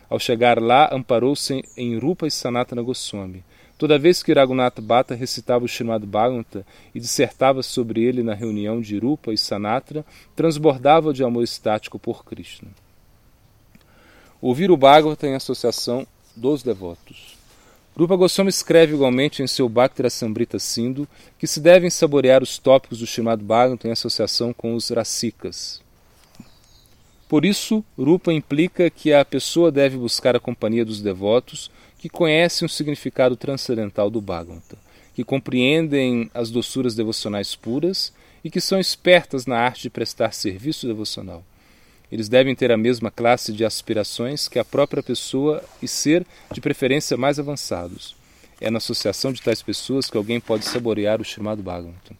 Ao 0.08 0.20
chegar 0.20 0.60
lá, 0.60 0.90
amparou-se 0.92 1.62
em 1.76 1.98
Rupa 1.98 2.26
e 2.26 2.30
Sanatana 2.30 2.82
Goswami. 2.82 3.42
Toda 3.82 3.98
vez 3.98 4.22
que 4.22 4.32
Raghunath 4.32 4.80
Bhatta 4.80 5.12
recitava 5.12 5.64
o 5.64 5.66
Srimad 5.66 6.06
Bhagavata 6.06 6.64
e 6.94 7.00
dissertava 7.00 7.64
sobre 7.64 8.00
ele 8.00 8.22
na 8.22 8.32
reunião 8.32 8.80
de 8.80 8.96
Rupa 8.96 9.32
e 9.32 9.36
Sanatra, 9.36 10.06
transbordava 10.36 11.12
de 11.12 11.24
amor 11.24 11.42
estático 11.42 11.98
por 11.98 12.24
Krishna. 12.24 12.68
Ouvir 14.40 14.70
o 14.70 14.76
Bhagavata 14.76 15.26
em 15.26 15.34
associação 15.34 16.06
dos 16.36 16.62
devotos. 16.62 17.36
Rupa 17.98 18.14
Goswami 18.14 18.50
escreve 18.50 18.94
igualmente 18.94 19.42
em 19.42 19.48
seu 19.48 19.68
Bhakti 19.68 20.08
Sambrita 20.08 20.60
Sindhu 20.60 21.08
que 21.36 21.48
se 21.48 21.58
devem 21.58 21.90
saborear 21.90 22.40
os 22.40 22.58
tópicos 22.58 23.00
do 23.00 23.04
Srimad 23.04 23.42
Bhagavata 23.42 23.88
em 23.88 23.90
associação 23.90 24.52
com 24.52 24.76
os 24.76 24.90
Rasikas. 24.90 25.82
Por 27.28 27.44
isso, 27.44 27.84
Rupa 27.98 28.32
implica 28.32 28.88
que 28.90 29.12
a 29.12 29.24
pessoa 29.24 29.72
deve 29.72 29.96
buscar 29.96 30.36
a 30.36 30.40
companhia 30.40 30.84
dos 30.84 31.02
devotos 31.02 31.68
que 32.02 32.08
conhecem 32.08 32.66
o 32.66 32.68
significado 32.68 33.36
transcendental 33.36 34.10
do 34.10 34.20
Bhagavata, 34.20 34.76
que 35.14 35.22
compreendem 35.22 36.28
as 36.34 36.50
doçuras 36.50 36.96
devocionais 36.96 37.54
puras 37.54 38.12
e 38.42 38.50
que 38.50 38.60
são 38.60 38.80
espertas 38.80 39.46
na 39.46 39.56
arte 39.56 39.82
de 39.82 39.90
prestar 39.90 40.34
serviço 40.34 40.84
devocional. 40.84 41.44
Eles 42.10 42.28
devem 42.28 42.56
ter 42.56 42.72
a 42.72 42.76
mesma 42.76 43.08
classe 43.08 43.52
de 43.52 43.64
aspirações 43.64 44.48
que 44.48 44.58
a 44.58 44.64
própria 44.64 45.00
pessoa 45.00 45.62
e 45.80 45.86
ser, 45.86 46.26
de 46.52 46.60
preferência, 46.60 47.16
mais 47.16 47.38
avançados. 47.38 48.16
É 48.60 48.68
na 48.68 48.78
associação 48.78 49.32
de 49.32 49.40
tais 49.40 49.62
pessoas 49.62 50.10
que 50.10 50.16
alguém 50.16 50.40
pode 50.40 50.64
saborear 50.64 51.20
o 51.20 51.24
chamado 51.24 51.62
Bhagavatam. 51.62 52.16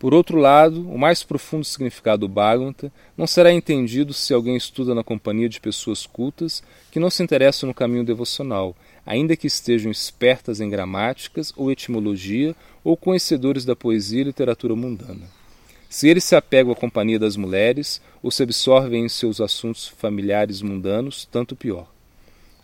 Por 0.00 0.14
outro 0.14 0.38
lado, 0.38 0.90
o 0.90 0.98
mais 0.98 1.22
profundo 1.22 1.62
significado 1.62 2.26
do 2.26 2.32
Bhagavata 2.32 2.90
não 3.18 3.26
será 3.26 3.52
entendido 3.52 4.14
se 4.14 4.32
alguém 4.32 4.56
estuda 4.56 4.94
na 4.94 5.04
companhia 5.04 5.46
de 5.46 5.60
pessoas 5.60 6.06
cultas 6.06 6.62
que 6.90 6.98
não 6.98 7.10
se 7.10 7.22
interessam 7.22 7.66
no 7.66 7.74
caminho 7.74 8.02
devocional, 8.02 8.74
ainda 9.04 9.36
que 9.36 9.46
estejam 9.46 9.92
espertas 9.92 10.58
em 10.58 10.70
gramáticas 10.70 11.52
ou 11.54 11.70
etimologia 11.70 12.56
ou 12.82 12.96
conhecedores 12.96 13.66
da 13.66 13.76
poesia 13.76 14.22
e 14.22 14.24
literatura 14.24 14.74
mundana. 14.74 15.28
Se 15.86 16.08
eles 16.08 16.24
se 16.24 16.34
apegam 16.34 16.72
à 16.72 16.76
companhia 16.76 17.18
das 17.18 17.36
mulheres 17.36 18.00
ou 18.22 18.30
se 18.30 18.42
absorvem 18.42 19.04
em 19.04 19.08
seus 19.08 19.38
assuntos 19.38 19.86
familiares 19.86 20.62
mundanos, 20.62 21.28
tanto 21.30 21.54
pior. 21.54 21.86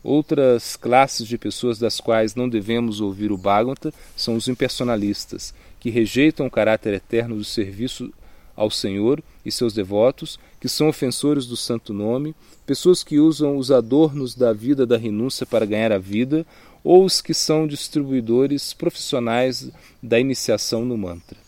Outras 0.03 0.77
classes 0.77 1.27
de 1.27 1.37
pessoas 1.37 1.79
das 1.79 2.01
quais 2.01 2.35
não 2.35 2.49
devemos 2.49 3.01
ouvir 3.01 3.31
o 3.31 3.37
Bhagavata 3.37 3.93
são 4.17 4.37
os 4.37 4.47
impersonalistas, 4.49 5.53
que 5.79 5.91
rejeitam 5.91 6.47
o 6.47 6.51
caráter 6.51 6.95
eterno 6.95 7.37
do 7.37 7.45
serviço 7.45 8.13
ao 8.55 8.71
Senhor 8.71 9.23
e 9.45 9.53
seus 9.53 9.73
devotos, 9.75 10.39
que 10.61 10.69
são 10.69 10.89
ofensores 10.89 11.47
do 11.47 11.57
santo 11.57 11.93
nome, 11.93 12.35
pessoas 12.65 13.05
que 13.05 13.19
usam 13.19 13.57
os 13.57 13.71
adornos 13.71 14.35
da 14.35 14.53
vida 14.53 14.87
da 14.87 14.97
renúncia 14.97 15.45
para 15.45 15.67
ganhar 15.67 15.93
a 15.93 15.99
vida, 15.99 16.47
ou 16.83 17.05
os 17.05 17.21
que 17.21 17.35
são 17.35 17.67
distribuidores 17.67 18.73
profissionais 18.73 19.71
da 20.03 20.19
iniciação 20.19 20.85
no 20.85 20.97
mantra. 20.97 21.46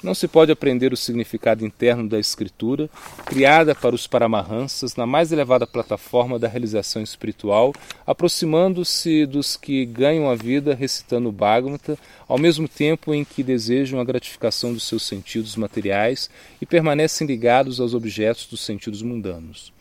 Não 0.00 0.14
se 0.14 0.28
pode 0.28 0.52
aprender 0.52 0.92
o 0.92 0.96
significado 0.96 1.66
interno 1.66 2.08
da 2.08 2.20
escritura, 2.20 2.88
criada 3.26 3.74
para 3.74 3.96
os 3.96 4.06
paramahansas 4.06 4.94
na 4.94 5.04
mais 5.04 5.32
elevada 5.32 5.66
plataforma 5.66 6.38
da 6.38 6.46
realização 6.46 7.02
espiritual, 7.02 7.74
aproximando-se 8.06 9.26
dos 9.26 9.56
que 9.56 9.84
ganham 9.84 10.30
a 10.30 10.36
vida 10.36 10.72
recitando 10.72 11.28
o 11.28 11.32
Bhagavata, 11.32 11.98
ao 12.28 12.38
mesmo 12.38 12.68
tempo 12.68 13.12
em 13.12 13.24
que 13.24 13.42
desejam 13.42 13.98
a 13.98 14.04
gratificação 14.04 14.72
dos 14.72 14.84
seus 14.84 15.02
sentidos 15.02 15.56
materiais 15.56 16.30
e 16.62 16.66
permanecem 16.66 17.26
ligados 17.26 17.80
aos 17.80 17.92
objetos 17.92 18.46
dos 18.46 18.60
sentidos 18.60 19.02
mundanos. 19.02 19.72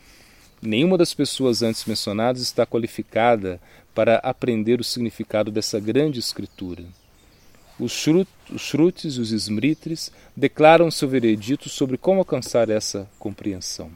Nenhuma 0.59 0.97
das 0.97 1.13
pessoas 1.13 1.61
antes 1.61 1.85
mencionadas 1.85 2.41
está 2.41 2.65
qualificada 2.65 3.61
para 3.93 4.17
aprender 4.17 4.79
o 4.79 4.83
significado 4.83 5.51
dessa 5.51 5.79
grande 5.79 6.19
escritura. 6.19 6.83
Os, 7.79 7.91
shrut, 7.91 9.07
os 9.07 9.31
Smritis 9.31 10.11
declaram 10.35 10.89
seu 10.89 11.07
veredito 11.07 11.69
sobre 11.69 11.97
como 11.97 12.19
alcançar 12.19 12.69
essa 12.69 13.07
compreensão. 13.19 13.91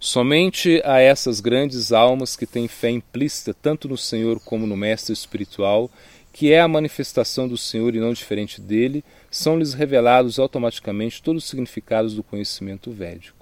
Somente 0.00 0.82
a 0.84 0.98
essas 0.98 1.38
grandes 1.38 1.92
almas 1.92 2.34
que 2.34 2.44
têm 2.44 2.66
fé 2.66 2.90
implícita 2.90 3.54
tanto 3.54 3.88
no 3.88 3.96
Senhor 3.96 4.40
como 4.40 4.66
no 4.66 4.76
Mestre 4.76 5.12
espiritual, 5.12 5.88
que 6.32 6.50
é 6.52 6.60
a 6.60 6.66
manifestação 6.66 7.46
do 7.46 7.56
Senhor 7.56 7.94
e 7.94 8.00
não 8.00 8.12
diferente 8.12 8.60
dele, 8.60 9.04
são-lhes 9.30 9.74
revelados 9.74 10.40
automaticamente 10.40 11.22
todos 11.22 11.44
os 11.44 11.50
significados 11.50 12.14
do 12.14 12.24
conhecimento 12.24 12.90
védico. 12.90 13.38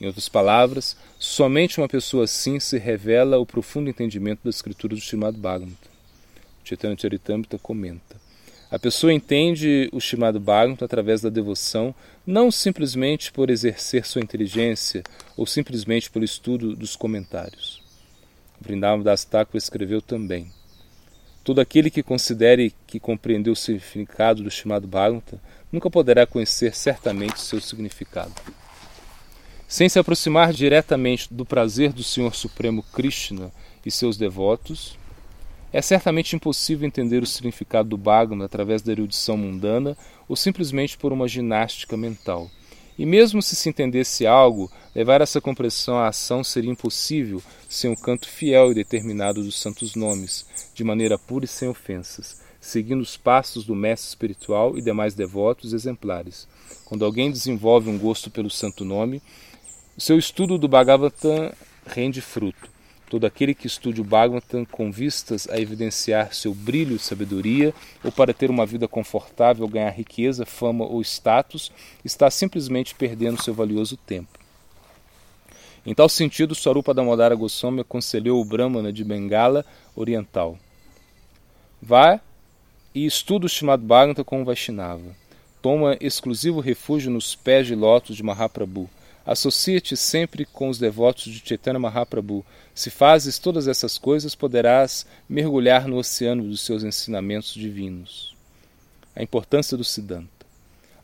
Em 0.00 0.06
outras 0.06 0.30
palavras, 0.30 0.96
somente 1.18 1.78
uma 1.78 1.88
pessoa 1.88 2.24
assim 2.24 2.58
se 2.58 2.78
revela 2.78 3.38
o 3.38 3.44
profundo 3.44 3.90
entendimento 3.90 4.40
da 4.42 4.48
escritura 4.48 4.94
do 4.94 5.00
chamado 5.02 5.36
Bhagavata. 5.36 5.89
Chaitanya 6.70 6.96
Charitamrita 6.96 7.58
comenta. 7.58 8.16
A 8.70 8.78
pessoa 8.78 9.12
entende 9.12 9.90
o 9.92 10.00
chamado 10.00 10.38
Bhagavatam 10.38 10.84
através 10.84 11.20
da 11.20 11.28
devoção, 11.28 11.92
não 12.24 12.52
simplesmente 12.52 13.32
por 13.32 13.50
exercer 13.50 14.06
sua 14.06 14.22
inteligência 14.22 15.02
ou 15.36 15.44
simplesmente 15.44 16.08
pelo 16.08 16.24
estudo 16.24 16.76
dos 16.76 16.94
comentários. 16.94 17.82
Vrindavan 18.60 19.02
Das 19.02 19.24
Thakur 19.24 19.56
escreveu 19.56 20.00
também. 20.00 20.52
Todo 21.42 21.60
aquele 21.60 21.90
que 21.90 22.02
considere 22.02 22.72
que 22.86 23.00
compreendeu 23.00 23.54
o 23.54 23.56
significado 23.56 24.44
do 24.44 24.50
chamado 24.50 24.86
Bhagavatam 24.86 25.40
nunca 25.72 25.90
poderá 25.90 26.24
conhecer 26.24 26.72
certamente 26.76 27.40
seu 27.40 27.60
significado. 27.60 28.34
Sem 29.66 29.88
se 29.88 29.98
aproximar 29.98 30.52
diretamente 30.52 31.32
do 31.32 31.44
prazer 31.44 31.92
do 31.92 32.04
Senhor 32.04 32.34
Supremo 32.36 32.84
Krishna 32.84 33.50
e 33.84 33.90
seus 33.90 34.16
devotos, 34.16 34.99
é 35.72 35.80
certamente 35.80 36.34
impossível 36.34 36.86
entender 36.86 37.22
o 37.22 37.26
significado 37.26 37.88
do 37.88 37.96
Bhagavad 37.96 38.42
através 38.42 38.82
da 38.82 38.92
erudição 38.92 39.36
mundana 39.36 39.96
ou 40.28 40.34
simplesmente 40.34 40.98
por 40.98 41.12
uma 41.12 41.28
ginástica 41.28 41.96
mental. 41.96 42.50
E 42.98 43.06
mesmo 43.06 43.40
se 43.40 43.56
se 43.56 43.68
entendesse 43.68 44.26
algo, 44.26 44.70
levar 44.94 45.20
essa 45.20 45.40
compreensão 45.40 45.96
à 45.96 46.08
ação 46.08 46.44
seria 46.44 46.70
impossível 46.70 47.42
sem 47.68 47.90
um 47.90 47.96
canto 47.96 48.28
fiel 48.28 48.72
e 48.72 48.74
determinado 48.74 49.42
dos 49.42 49.58
santos 49.58 49.94
nomes, 49.94 50.44
de 50.74 50.84
maneira 50.84 51.16
pura 51.16 51.46
e 51.46 51.48
sem 51.48 51.68
ofensas, 51.68 52.42
seguindo 52.60 53.00
os 53.00 53.16
passos 53.16 53.64
do 53.64 53.74
mestre 53.74 54.08
espiritual 54.08 54.76
e 54.76 54.82
demais 54.82 55.14
devotos 55.14 55.72
exemplares. 55.72 56.46
Quando 56.84 57.04
alguém 57.04 57.30
desenvolve 57.30 57.88
um 57.88 57.96
gosto 57.96 58.30
pelo 58.30 58.50
santo 58.50 58.84
nome, 58.84 59.22
o 59.96 60.00
seu 60.00 60.18
estudo 60.18 60.58
do 60.58 60.68
Bhagavatam 60.68 61.52
rende 61.86 62.20
fruto. 62.20 62.69
Todo 63.10 63.26
aquele 63.26 63.56
que 63.56 63.66
estude 63.66 64.00
o 64.00 64.04
Bhagavatam 64.04 64.64
com 64.64 64.92
vistas 64.92 65.48
a 65.50 65.58
evidenciar 65.58 66.32
seu 66.32 66.54
brilho 66.54 66.94
e 66.94 66.98
sabedoria, 67.00 67.74
ou 68.04 68.12
para 68.12 68.32
ter 68.32 68.48
uma 68.48 68.64
vida 68.64 68.86
confortável, 68.86 69.66
ganhar 69.66 69.90
riqueza, 69.90 70.46
fama 70.46 70.84
ou 70.84 71.00
status, 71.00 71.72
está 72.04 72.30
simplesmente 72.30 72.94
perdendo 72.94 73.42
seu 73.42 73.52
valioso 73.52 73.96
tempo. 73.96 74.38
Em 75.84 75.92
tal 75.92 76.08
sentido, 76.08 76.54
Swarupa 76.54 76.94
Damodara 76.94 77.34
Goswami 77.34 77.80
aconselhou 77.80 78.40
o 78.40 78.44
Brahmana 78.44 78.92
de 78.92 79.02
Bengala 79.02 79.66
Oriental. 79.96 80.56
Vá 81.82 82.20
e 82.94 83.04
estuda 83.04 83.46
o 83.46 83.48
chamado 83.48 83.82
Bhagavatam 83.82 84.24
com 84.24 84.42
o 84.42 84.44
Vaishnava. 84.44 85.16
Toma 85.60 85.96
exclusivo 86.00 86.60
refúgio 86.60 87.10
nos 87.10 87.34
pés 87.34 87.66
de 87.66 87.74
lótus 87.74 88.14
de 88.14 88.22
Mahaprabhu 88.22 88.88
Associa-te 89.30 89.96
sempre 89.96 90.44
com 90.44 90.68
os 90.68 90.78
devotos 90.78 91.24
de 91.24 91.42
Chaitanya 91.46 91.78
Mahaprabhu. 91.78 92.44
Se 92.80 92.88
fazes 92.88 93.38
todas 93.38 93.68
essas 93.68 93.98
coisas, 93.98 94.34
poderás 94.34 95.04
mergulhar 95.28 95.86
no 95.86 95.98
oceano 95.98 96.44
dos 96.44 96.62
seus 96.62 96.82
ensinamentos 96.82 97.52
divinos. 97.52 98.34
A 99.14 99.22
importância 99.22 99.76
do 99.76 99.84
Siddhanta. 99.84 100.46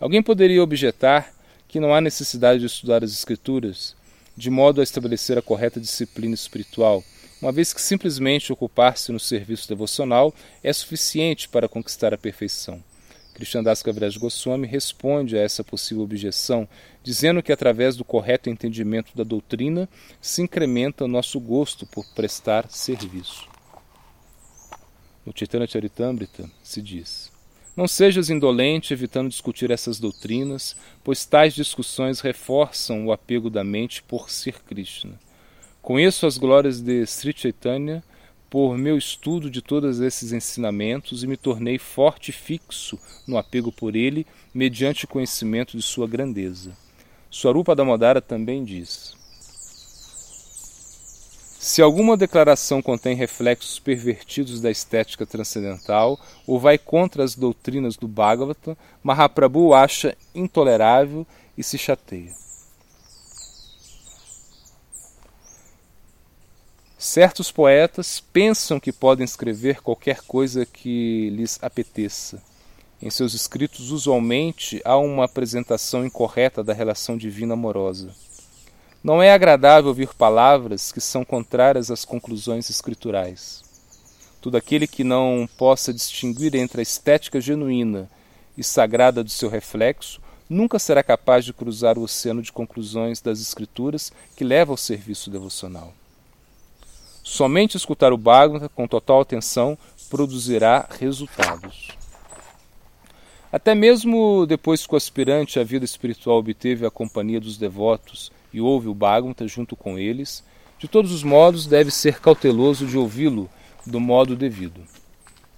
Alguém 0.00 0.22
poderia 0.22 0.62
objetar 0.62 1.34
que 1.68 1.78
não 1.78 1.94
há 1.94 2.00
necessidade 2.00 2.60
de 2.60 2.64
estudar 2.64 3.04
as 3.04 3.12
Escrituras 3.12 3.94
de 4.34 4.48
modo 4.48 4.80
a 4.80 4.84
estabelecer 4.84 5.36
a 5.36 5.42
correta 5.42 5.78
disciplina 5.78 6.34
espiritual, 6.34 7.04
uma 7.42 7.52
vez 7.52 7.74
que 7.74 7.82
simplesmente 7.82 8.50
ocupar-se 8.50 9.12
no 9.12 9.20
serviço 9.20 9.68
devocional 9.68 10.34
é 10.64 10.72
suficiente 10.72 11.46
para 11.46 11.68
conquistar 11.68 12.14
a 12.14 12.18
perfeição. 12.18 12.82
Krishnadas 13.36 13.82
Kaviraj 13.82 14.16
Goswami 14.16 14.66
responde 14.66 15.36
a 15.36 15.42
essa 15.42 15.62
possível 15.62 16.02
objeção, 16.02 16.66
dizendo 17.02 17.42
que 17.42 17.52
através 17.52 17.94
do 17.94 18.02
correto 18.02 18.48
entendimento 18.48 19.14
da 19.14 19.22
doutrina 19.22 19.86
se 20.22 20.40
incrementa 20.40 21.04
o 21.04 21.08
nosso 21.08 21.38
gosto 21.38 21.84
por 21.84 22.02
prestar 22.14 22.66
serviço. 22.70 23.46
No 25.26 25.34
Chaitanya 25.36 25.66
Charitamrita 25.66 26.50
se 26.62 26.80
diz: 26.80 27.30
Não 27.76 27.86
sejas 27.86 28.30
indolente 28.30 28.94
evitando 28.94 29.28
discutir 29.28 29.70
essas 29.70 30.00
doutrinas, 30.00 30.74
pois 31.04 31.26
tais 31.26 31.54
discussões 31.54 32.20
reforçam 32.20 33.04
o 33.04 33.12
apego 33.12 33.50
da 33.50 33.62
mente 33.62 34.02
por 34.02 34.30
ser 34.30 34.62
Krishna. 34.62 35.20
Conheço 35.82 36.26
as 36.26 36.38
glórias 36.38 36.80
de 36.80 37.04
Sri 37.04 37.34
Chaitanya 37.36 38.02
por 38.48 38.78
meu 38.78 38.96
estudo 38.96 39.50
de 39.50 39.60
todos 39.60 40.00
esses 40.00 40.32
ensinamentos 40.32 41.22
e 41.22 41.26
me 41.26 41.36
tornei 41.36 41.78
forte 41.78 42.28
e 42.30 42.32
fixo 42.32 42.98
no 43.26 43.36
apego 43.36 43.72
por 43.72 43.96
ele, 43.96 44.26
mediante 44.54 45.04
o 45.04 45.08
conhecimento 45.08 45.76
de 45.76 45.82
sua 45.82 46.06
grandeza. 46.06 46.76
Swarupa 47.30 47.74
Damodara 47.74 48.20
também 48.20 48.64
diz: 48.64 49.14
Se 51.58 51.82
alguma 51.82 52.16
declaração 52.16 52.80
contém 52.80 53.16
reflexos 53.16 53.78
pervertidos 53.78 54.60
da 54.60 54.70
estética 54.70 55.26
transcendental 55.26 56.18
ou 56.46 56.60
vai 56.60 56.78
contra 56.78 57.24
as 57.24 57.34
doutrinas 57.34 57.96
do 57.96 58.06
Bhagavata, 58.06 58.78
Mahaprabhu 59.02 59.74
acha 59.74 60.16
intolerável 60.34 61.26
e 61.58 61.62
se 61.62 61.76
chateia. 61.76 62.45
Certos 67.06 67.52
poetas 67.52 68.18
pensam 68.18 68.80
que 68.80 68.92
podem 68.92 69.24
escrever 69.24 69.80
qualquer 69.80 70.22
coisa 70.22 70.66
que 70.66 71.30
lhes 71.30 71.56
apeteça. 71.62 72.42
Em 73.00 73.08
seus 73.10 73.32
escritos, 73.32 73.92
usualmente, 73.92 74.82
há 74.84 74.98
uma 74.98 75.24
apresentação 75.26 76.04
incorreta 76.04 76.64
da 76.64 76.72
relação 76.72 77.16
divina 77.16 77.54
amorosa. 77.54 78.10
Não 79.04 79.22
é 79.22 79.32
agradável 79.32 79.86
ouvir 79.86 80.12
palavras 80.14 80.90
que 80.90 81.00
são 81.00 81.24
contrárias 81.24 81.92
às 81.92 82.04
conclusões 82.04 82.68
escriturais. 82.70 83.62
Todo 84.42 84.56
aquele 84.56 84.88
que 84.88 85.04
não 85.04 85.48
possa 85.56 85.94
distinguir 85.94 86.56
entre 86.56 86.80
a 86.80 86.82
estética 86.82 87.40
genuína 87.40 88.10
e 88.58 88.64
sagrada 88.64 89.22
do 89.22 89.30
seu 89.30 89.48
reflexo 89.48 90.20
nunca 90.50 90.76
será 90.76 91.04
capaz 91.04 91.44
de 91.44 91.52
cruzar 91.52 91.98
o 91.98 92.02
oceano 92.02 92.42
de 92.42 92.50
conclusões 92.50 93.20
das 93.20 93.40
Escrituras 93.40 94.12
que 94.34 94.42
leva 94.42 94.72
ao 94.72 94.76
serviço 94.76 95.30
devocional. 95.30 95.94
Somente 97.28 97.76
escutar 97.76 98.12
o 98.12 98.16
Bhagavata 98.16 98.68
com 98.68 98.86
total 98.86 99.20
atenção 99.20 99.76
produzirá 100.08 100.88
resultados. 100.88 101.88
Até 103.50 103.74
mesmo 103.74 104.46
depois 104.46 104.86
que 104.86 104.94
o 104.94 104.96
aspirante 104.96 105.58
à 105.58 105.64
vida 105.64 105.84
espiritual 105.84 106.38
obteve 106.38 106.86
a 106.86 106.90
companhia 106.90 107.40
dos 107.40 107.58
devotos 107.58 108.30
e 108.52 108.60
ouve 108.60 108.86
o 108.86 108.94
Bhagavata 108.94 109.46
junto 109.48 109.74
com 109.74 109.98
eles, 109.98 110.44
de 110.78 110.86
todos 110.86 111.10
os 111.10 111.24
modos 111.24 111.66
deve 111.66 111.90
ser 111.90 112.20
cauteloso 112.20 112.86
de 112.86 112.96
ouvi-lo 112.96 113.50
do 113.84 113.98
modo 113.98 114.36
devido. 114.36 114.80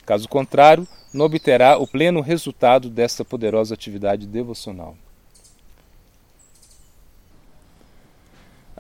Caso 0.07 0.27
contrário, 0.27 0.89
não 1.13 1.27
obterá 1.27 1.77
o 1.77 1.87
pleno 1.87 2.23
resultado 2.23 2.89
desta 2.89 3.27
poderosa 3.27 3.75
atividade 3.75 4.27
devocional. 4.27 4.97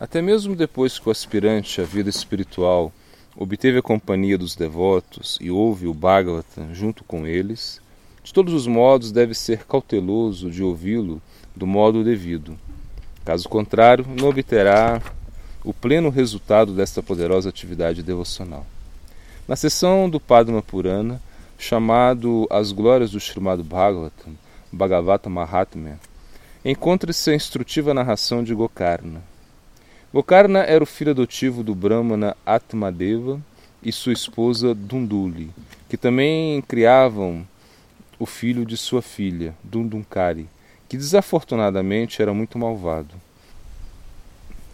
Até 0.00 0.22
mesmo 0.22 0.54
depois 0.54 0.96
que 0.96 1.08
o 1.08 1.10
aspirante 1.10 1.80
à 1.80 1.84
vida 1.84 2.08
espiritual 2.08 2.92
obteve 3.36 3.78
a 3.78 3.82
companhia 3.82 4.38
dos 4.38 4.54
devotos 4.54 5.36
e 5.40 5.50
ouve 5.50 5.88
o 5.88 5.92
Bhagavatam 5.94 6.72
junto 6.72 7.02
com 7.02 7.26
eles, 7.26 7.80
de 8.22 8.32
todos 8.32 8.54
os 8.54 8.64
modos 8.68 9.10
deve 9.10 9.34
ser 9.34 9.64
cauteloso 9.64 10.52
de 10.52 10.62
ouvi-lo 10.62 11.20
do 11.54 11.66
modo 11.66 12.04
devido. 12.04 12.56
Caso 13.24 13.48
contrário, 13.48 14.06
não 14.06 14.28
obterá 14.28 15.02
o 15.64 15.74
pleno 15.74 16.10
resultado 16.10 16.72
desta 16.72 17.02
poderosa 17.02 17.48
atividade 17.48 18.00
devocional. 18.00 18.64
Na 19.48 19.56
sessão 19.56 20.08
do 20.08 20.20
Padma 20.20 20.62
Purana, 20.62 21.20
chamado 21.58 22.46
As 22.50 22.70
Glórias 22.70 23.10
do 23.10 23.18
Srimad 23.18 23.60
Bhagavatam, 23.64 24.32
Bhagavata 24.70 25.28
Mahatmya, 25.28 25.98
encontra-se 26.64 27.32
a 27.32 27.34
instrutiva 27.34 27.92
narração 27.92 28.44
de 28.44 28.54
Gokarna. 28.54 29.24
Gokarna 30.12 30.60
era 30.60 30.82
o 30.82 30.86
filho 30.86 31.10
adotivo 31.10 31.62
do 31.62 31.74
Brahmana 31.74 32.34
Atmadeva 32.46 33.38
e 33.82 33.92
sua 33.92 34.14
esposa 34.14 34.74
Dunduli, 34.74 35.50
que 35.86 35.98
também 35.98 36.62
criavam 36.62 37.46
o 38.18 38.24
filho 38.24 38.64
de 38.64 38.74
sua 38.74 39.02
filha, 39.02 39.54
Dundunkari, 39.62 40.48
que 40.88 40.96
desafortunadamente 40.96 42.22
era 42.22 42.32
muito 42.32 42.58
malvado. 42.58 43.14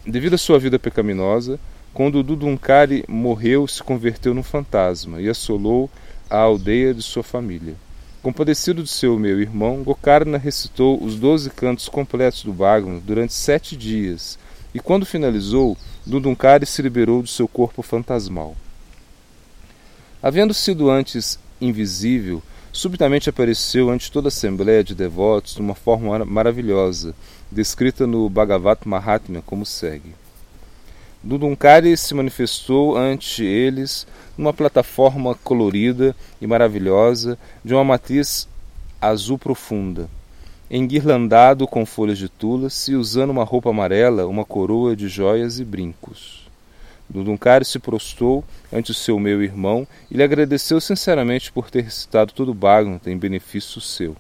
Devido 0.07 0.35
à 0.35 0.38
sua 0.38 0.57
vida 0.61 0.79
pecaminosa, 0.79 1.59
quando 1.92 2.23
Dundunkari 2.23 3.05
morreu, 3.09 3.66
se 3.66 3.83
converteu 3.83 4.35
num 4.35 4.42
fantasma 4.42 5.20
e 5.20 5.29
assolou 5.29 5.90
a 6.31 6.38
aldeia 6.38 6.94
de 6.94 7.03
sua 7.03 7.25
família. 7.25 7.75
Compadecido 8.23 8.85
de 8.85 8.88
seu 8.88 9.18
meu 9.18 9.40
irmão, 9.40 9.83
Gokarna 9.83 10.38
recitou 10.38 11.03
os 11.03 11.16
doze 11.16 11.51
cantos 11.51 11.88
completos 11.88 12.44
do 12.44 12.53
Bhagavad 12.53 13.01
durante 13.01 13.35
sete 13.35 13.77
dias, 13.77 14.38
e 14.75 14.81
quando 14.81 15.07
finalizou, 15.07 15.77
Dundunkari 16.05 16.67
se 16.67 16.83
liberou 16.83 17.23
do 17.23 17.29
seu 17.29 17.47
corpo 17.47 17.81
fantasmal. 17.81 18.57
Havendo 20.21 20.53
sido 20.53 20.91
antes 20.91 21.39
invisível, 21.61 22.43
subitamente 22.73 23.31
apareceu 23.31 23.89
ante 23.89 24.11
toda 24.11 24.27
a 24.27 24.29
assembleia 24.29 24.83
de 24.83 24.95
devotos 24.95 25.55
de 25.55 25.61
uma 25.61 25.75
forma 25.75 26.25
maravilhosa, 26.25 27.15
descrita 27.51 28.07
no 28.07 28.29
Bhagavat 28.29 28.87
Mahatmya 28.89 29.43
como 29.47 29.65
segue. 29.65 30.15
Dundunkari 31.23 31.97
se 31.97 32.13
manifestou 32.13 32.97
ante 32.99 33.45
eles 33.45 34.07
numa 34.37 34.53
plataforma 34.53 35.35
colorida 35.37 36.15
e 36.41 36.47
maravilhosa 36.47 37.39
de 37.65 37.73
uma 37.73 37.85
matriz 37.85 38.49
azul 39.01 39.39
profunda, 39.39 40.09
enguirlandado 40.70 41.66
com 41.66 41.85
folhas 41.85 42.18
de 42.18 42.29
tulas 42.29 42.88
e 42.88 42.94
usando 42.94 43.31
uma 43.31 43.44
roupa 43.44 43.70
amarela, 43.70 44.27
uma 44.27 44.44
coroa 44.44 44.96
de 44.96 45.09
joias 45.09 45.59
e 45.61 45.64
brincos. 45.64 46.44
Dundunkari 47.09 47.64
se 47.64 47.79
prostou 47.79 48.42
ante 48.72 48.90
o 48.90 48.94
seu 48.94 49.18
meu 49.18 49.42
irmão 49.42 49.87
e 50.11 50.16
lhe 50.16 50.22
agradeceu 50.22 50.81
sinceramente 50.81 51.53
por 51.53 51.70
ter 51.70 51.83
recitado 51.83 52.33
todo 52.33 52.50
o 52.50 52.55
Bhagavata 52.55 53.11
em 53.11 53.18
benefício 53.18 53.81
seu. 53.81 54.16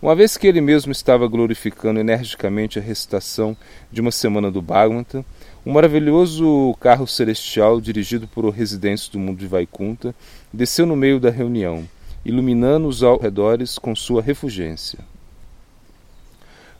Uma 0.00 0.16
vez 0.16 0.36
que 0.36 0.48
ele 0.48 0.60
mesmo 0.60 0.90
estava 0.90 1.28
glorificando 1.28 2.00
energicamente 2.00 2.78
a 2.78 2.82
recitação 2.82 3.56
de 3.90 4.00
uma 4.00 4.10
semana 4.10 4.50
do 4.50 4.60
Bhagavata, 4.60 5.24
um 5.64 5.72
maravilhoso 5.72 6.74
carro 6.80 7.06
celestial 7.06 7.80
dirigido 7.80 8.26
por 8.26 8.48
residentes 8.48 9.08
do 9.08 9.18
mundo 9.18 9.38
de 9.38 9.46
Vaikunta 9.46 10.12
desceu 10.52 10.86
no 10.86 10.96
meio 10.96 11.20
da 11.20 11.30
reunião, 11.30 11.86
iluminando 12.24 12.88
os 12.88 13.04
arredores 13.04 13.78
com 13.78 13.94
sua 13.94 14.20
refulgência. 14.20 14.98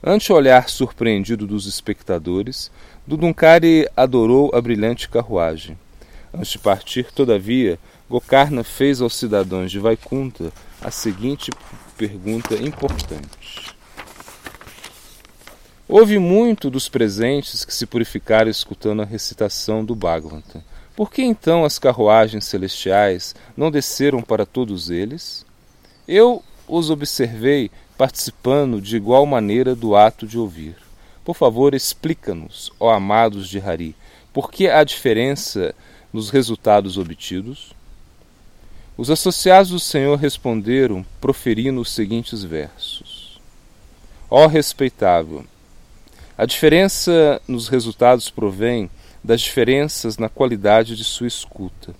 Ante 0.05 0.33
o 0.33 0.35
olhar 0.35 0.67
surpreendido 0.67 1.47
dos 1.47 1.65
espectadores, 1.65 2.69
Dudunkari 3.07 3.87
adorou 3.95 4.51
a 4.53 4.59
brilhante 4.59 5.07
carruagem. 5.07 5.77
Antes 6.33 6.51
de 6.51 6.59
partir, 6.59 7.09
todavia, 7.13 7.79
Gokarna 8.09 8.65
fez 8.65 8.99
aos 8.99 9.15
cidadãos 9.15 9.71
de 9.71 9.79
Vaikunta 9.79 10.51
a 10.81 10.91
seguinte 10.91 11.51
pergunta 11.97 12.55
importante. 12.55 13.73
Houve 15.87 16.19
muito 16.19 16.69
dos 16.69 16.89
presentes 16.89 17.63
que 17.63 17.73
se 17.73 17.85
purificaram 17.85 18.51
escutando 18.51 19.03
a 19.03 19.05
recitação 19.05 19.85
do 19.85 19.95
Bhagavata. 19.95 20.65
Por 20.97 21.09
que 21.09 21.21
então 21.21 21.63
as 21.63 21.79
carruagens 21.79 22.43
celestiais 22.43 23.33
não 23.55 23.71
desceram 23.71 24.21
para 24.21 24.45
todos 24.45 24.89
eles? 24.89 25.45
Eu 26.05 26.43
os 26.67 26.89
observei 26.89 27.69
participando 27.97 28.81
de 28.81 28.95
igual 28.95 29.25
maneira 29.25 29.75
do 29.75 29.95
ato 29.95 30.27
de 30.27 30.37
ouvir. 30.37 30.75
Por 31.23 31.35
favor, 31.35 31.73
explica-nos, 31.73 32.71
ó 32.79 32.91
amados 32.91 33.47
de 33.47 33.59
Hari, 33.59 33.95
por 34.33 34.51
que 34.51 34.67
há 34.67 34.83
diferença 34.83 35.73
nos 36.11 36.29
resultados 36.29 36.97
obtidos? 36.97 37.73
Os 38.97 39.09
associados 39.09 39.71
do 39.71 39.79
Senhor 39.79 40.17
responderam, 40.17 41.05
proferindo 41.21 41.81
os 41.81 41.91
seguintes 41.91 42.43
versos: 42.43 43.39
Ó 44.29 44.47
respeitável, 44.47 45.45
a 46.37 46.45
diferença 46.45 47.41
nos 47.47 47.67
resultados 47.67 48.29
provém 48.29 48.89
das 49.23 49.41
diferenças 49.41 50.17
na 50.17 50.27
qualidade 50.27 50.95
de 50.95 51.03
sua 51.03 51.27
escuta. 51.27 51.95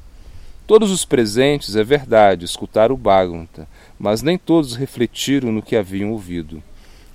Todos 0.65 0.91
os 0.91 1.06
presentes, 1.06 1.75
é 1.75 1.84
verdade, 1.84 2.45
escutaram 2.45 2.95
o 2.95 2.97
Bhagavata, 2.97 3.67
mas 3.99 4.21
nem 4.21 4.38
todos 4.38 4.75
refletiram 4.75 5.51
no 5.51 5.62
que 5.62 5.75
haviam 5.75 6.12
ouvido. 6.12 6.62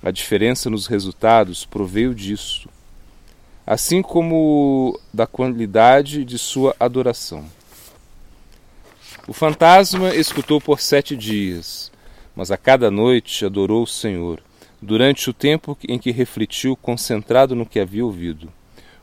A 0.01 0.11
diferença 0.11 0.69
nos 0.69 0.87
resultados 0.87 1.65
proveio 1.65 2.15
disso, 2.15 2.69
assim 3.67 4.01
como 4.01 4.99
da 5.13 5.27
qualidade 5.27 6.23
de 6.23 6.37
sua 6.37 6.75
adoração. 6.79 7.45
O 9.27 9.33
fantasma 9.33 10.15
escutou 10.15 10.59
por 10.59 10.79
sete 10.79 11.15
dias, 11.15 11.91
mas 12.35 12.49
a 12.49 12.57
cada 12.57 12.89
noite 12.89 13.45
adorou 13.45 13.83
o 13.83 13.87
Senhor 13.87 14.41
durante 14.81 15.29
o 15.29 15.33
tempo 15.33 15.77
em 15.87 15.99
que 15.99 16.11
refletiu 16.11 16.75
concentrado 16.75 17.53
no 17.53 17.65
que 17.65 17.79
havia 17.79 18.05
ouvido. 18.05 18.51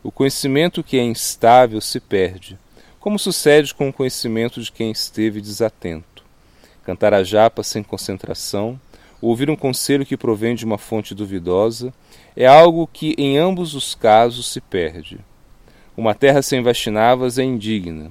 O 0.02 0.10
conhecimento 0.10 0.82
que 0.82 0.98
é 0.98 1.02
instável 1.02 1.80
se 1.80 2.00
perde, 2.00 2.58
como 2.98 3.18
sucede 3.18 3.74
com 3.74 3.88
o 3.88 3.92
conhecimento 3.92 4.60
de 4.62 4.72
quem 4.72 4.90
esteve 4.90 5.40
desatento. 5.40 6.15
Cantar 6.86 7.12
a 7.12 7.22
japa 7.22 7.62
sem 7.62 7.82
concentração, 7.82 8.80
ouvir 9.20 9.50
um 9.50 9.56
conselho 9.56 10.06
que 10.06 10.16
provém 10.16 10.54
de 10.54 10.64
uma 10.64 10.78
fonte 10.78 11.14
duvidosa, 11.14 11.92
é 12.34 12.46
algo 12.46 12.88
que 12.90 13.14
em 13.18 13.36
ambos 13.36 13.74
os 13.74 13.94
casos 13.94 14.50
se 14.50 14.60
perde. 14.62 15.18
Uma 15.94 16.14
terra 16.14 16.40
sem 16.40 16.62
Vaishnavas 16.62 17.38
é 17.38 17.42
indigna, 17.42 18.10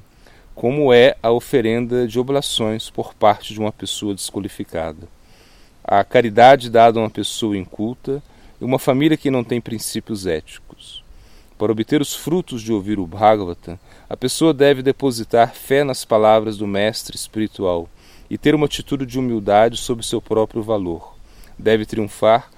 como 0.54 0.94
é 0.94 1.16
a 1.24 1.32
oferenda 1.32 2.08
de 2.08 2.20
oblações 2.20 2.92
por 2.92 3.16
parte 3.16 3.52
de 3.52 3.60
uma 3.60 3.72
pessoa 3.72 4.14
desqualificada 4.14 5.08
a 5.88 6.04
caridade 6.04 6.70
dada 6.70 7.00
a 7.00 7.04
uma 7.04 7.10
pessoa 7.12 7.56
inculta 7.56 8.22
e 8.60 8.66
uma 8.66 8.80
família 8.80 9.16
que 9.16 9.30
não 9.30 9.44
tem 9.44 9.62
princípios 9.62 10.26
éticos. 10.26 11.04
Para 11.60 11.72
obter 11.72 12.02
os 12.02 12.16
frutos 12.16 12.64
de 12.64 12.74
ouvir 12.74 12.98
o 12.98 13.06
Bhagavata, 13.06 13.80
a 14.10 14.18
pessoa 14.18 14.52
deve 14.52 14.82
depositar 14.82 15.54
fé 15.54 15.84
nas 15.84 16.04
palavras 16.04 16.58
do 16.58 16.66
mestre 16.66 17.16
espiritual 17.16 17.88
e 18.30 18.38
ter 18.38 18.56
uma 18.56 18.66
atitude 18.66 19.06
de 19.06 19.20
humildade 19.20 19.78
sobre 19.78 20.06
seu 20.06 20.22
próprio 20.22 20.64
valor. 20.64 21.16
Deve 21.58 21.86
triunfar 21.86 22.50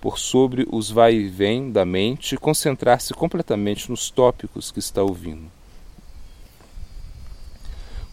por 0.00 0.18
sobre 0.18 0.66
os 0.70 0.90
vai 0.90 1.14
e 1.14 1.28
vem 1.28 1.72
da 1.72 1.84
mente 1.84 2.34
e 2.34 2.38
concentrar-se 2.38 3.12
completamente 3.14 3.90
nos 3.90 4.10
tópicos 4.10 4.70
que 4.70 4.78
está 4.78 5.02
ouvindo. 5.02 5.50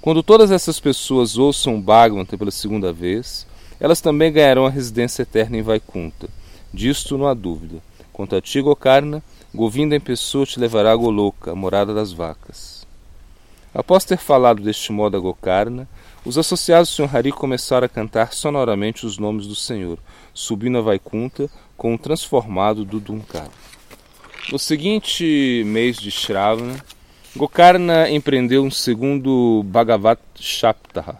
Quando 0.01 0.21
todas 0.21 0.51
essas 0.51 0.79
pessoas 0.79 1.38
ouçam 1.38 1.81
Bhagavata 1.81 2.38
pela 2.38 2.51
segunda 2.51 2.93
vez, 2.93 3.45
elas 3.79 4.01
também 4.01 4.31
ganharão 4.31 4.65
a 4.65 4.69
residência 4.69 5.23
eterna 5.23 5.58
em 5.58 5.62
Vaikunta. 5.62 6.29
Disto 6.73 7.17
não 7.17 7.27
há 7.27 7.34
dúvida. 7.34 7.81
Quanto 8.13 8.36
a 8.36 8.41
ti, 8.41 8.62
Gokarna, 8.62 9.23
Govinda 9.53 9.95
em 9.95 9.99
pessoa 10.01 10.45
te 10.45 10.60
levará 10.60 10.91
a 10.91 10.95
Goloka, 10.95 11.51
a 11.51 11.55
morada 11.55 11.93
das 11.93 12.12
vacas. 12.12 12.86
Após 13.73 14.03
ter 14.03 14.17
falado 14.17 14.62
deste 14.62 14.91
modo 14.91 15.15
a 15.15 15.19
Gokarna, 15.19 15.88
os 16.26 16.38
associados 16.38 16.90
do 16.90 16.96
Sr. 16.96 17.16
Hari 17.16 17.32
começaram 17.32 17.86
a 17.86 17.90
cantar 17.90 18.34
sonoramente 18.34 19.06
os 19.06 19.18
nomes 19.18 19.46
do 19.46 19.56
Senhor, 19.56 20.00
subindo 20.34 20.78
a 20.78 20.82
Vaikunta 20.82 21.50
com 21.78 21.94
o 21.94 21.98
transformado 21.98 22.84
do 22.84 23.00
Dunkar. 23.00 23.50
No 24.52 24.58
seguinte 24.58 25.64
mês 25.66 25.98
de 25.98 26.10
Shravana, 26.12 26.84
Gokarna 27.36 28.10
empreendeu 28.10 28.64
um 28.64 28.72
segundo 28.72 29.64
Bhagavat 29.64 30.20
Shaptaha, 30.36 31.20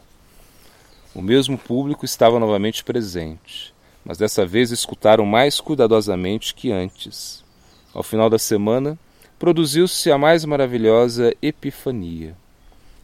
o 1.16 1.22
mesmo 1.22 1.58
público 1.58 2.04
estava 2.04 2.38
novamente 2.42 2.84
presente, 2.84 3.74
mas 4.04 4.18
dessa 4.18 4.46
vez 4.46 4.70
escutaram 4.72 5.26
mais 5.26 5.62
cuidadosamente 5.62 6.54
que 6.54 6.74
antes. 6.74 7.42
Ao 7.94 8.04
final 8.04 8.30
da 8.30 8.38
semana, 8.38 9.00
produziu-se 9.40 10.12
a 10.12 10.18
mais 10.18 10.44
maravilhosa 10.44 11.34
epifania. 11.42 12.36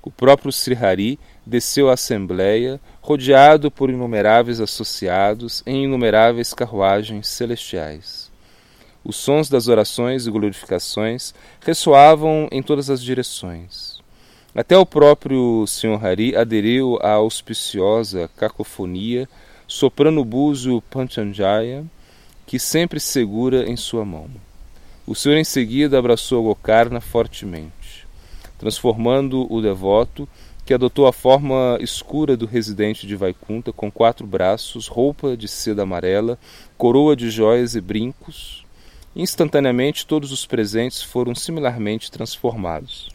O 0.03 0.09
próprio 0.09 0.51
Srihari 0.51 1.19
desceu 1.45 1.89
à 1.89 1.93
Assembleia, 1.93 2.79
rodeado 3.01 3.69
por 3.69 3.89
inumeráveis 3.89 4.59
associados 4.59 5.61
em 5.65 5.83
inumeráveis 5.83 6.53
carruagens 6.53 7.27
celestiais. 7.27 8.31
Os 9.03 9.15
sons 9.15 9.49
das 9.49 9.67
orações 9.67 10.27
e 10.27 10.31
glorificações 10.31 11.33
ressoavam 11.61 12.47
em 12.51 12.61
todas 12.61 12.89
as 12.89 13.01
direções. 13.01 13.99
Até 14.53 14.77
o 14.77 14.85
próprio 14.85 15.65
Sr. 15.65 16.03
Hari 16.03 16.35
aderiu 16.35 16.99
à 17.01 17.13
auspiciosa 17.13 18.29
cacofonia, 18.35 19.27
soprando 19.67 20.21
o 20.21 20.25
búzio 20.25 20.81
Panchanjaya, 20.89 21.85
que 22.45 22.59
sempre 22.59 22.99
segura 22.99 23.69
em 23.69 23.77
sua 23.77 24.03
mão. 24.03 24.29
O 25.07 25.15
Senhor 25.15 25.37
em 25.37 25.43
seguida 25.43 25.97
abraçou 25.97 26.43
Gokarna 26.43 26.99
fortemente, 26.99 27.71
transformando 28.61 29.51
o 29.51 29.59
devoto, 29.59 30.29
que 30.63 30.71
adotou 30.71 31.07
a 31.07 31.11
forma 31.11 31.79
escura 31.81 32.37
do 32.37 32.45
residente 32.45 33.07
de 33.07 33.15
Vaikunta, 33.15 33.73
com 33.73 33.91
quatro 33.91 34.27
braços, 34.27 34.87
roupa 34.87 35.35
de 35.35 35.47
seda 35.47 35.81
amarela, 35.81 36.37
coroa 36.77 37.15
de 37.15 37.31
joias 37.31 37.73
e 37.73 37.81
brincos. 37.81 38.63
Instantaneamente 39.15 40.05
todos 40.05 40.31
os 40.31 40.45
presentes 40.45 41.01
foram 41.01 41.33
similarmente 41.33 42.11
transformados. 42.11 43.09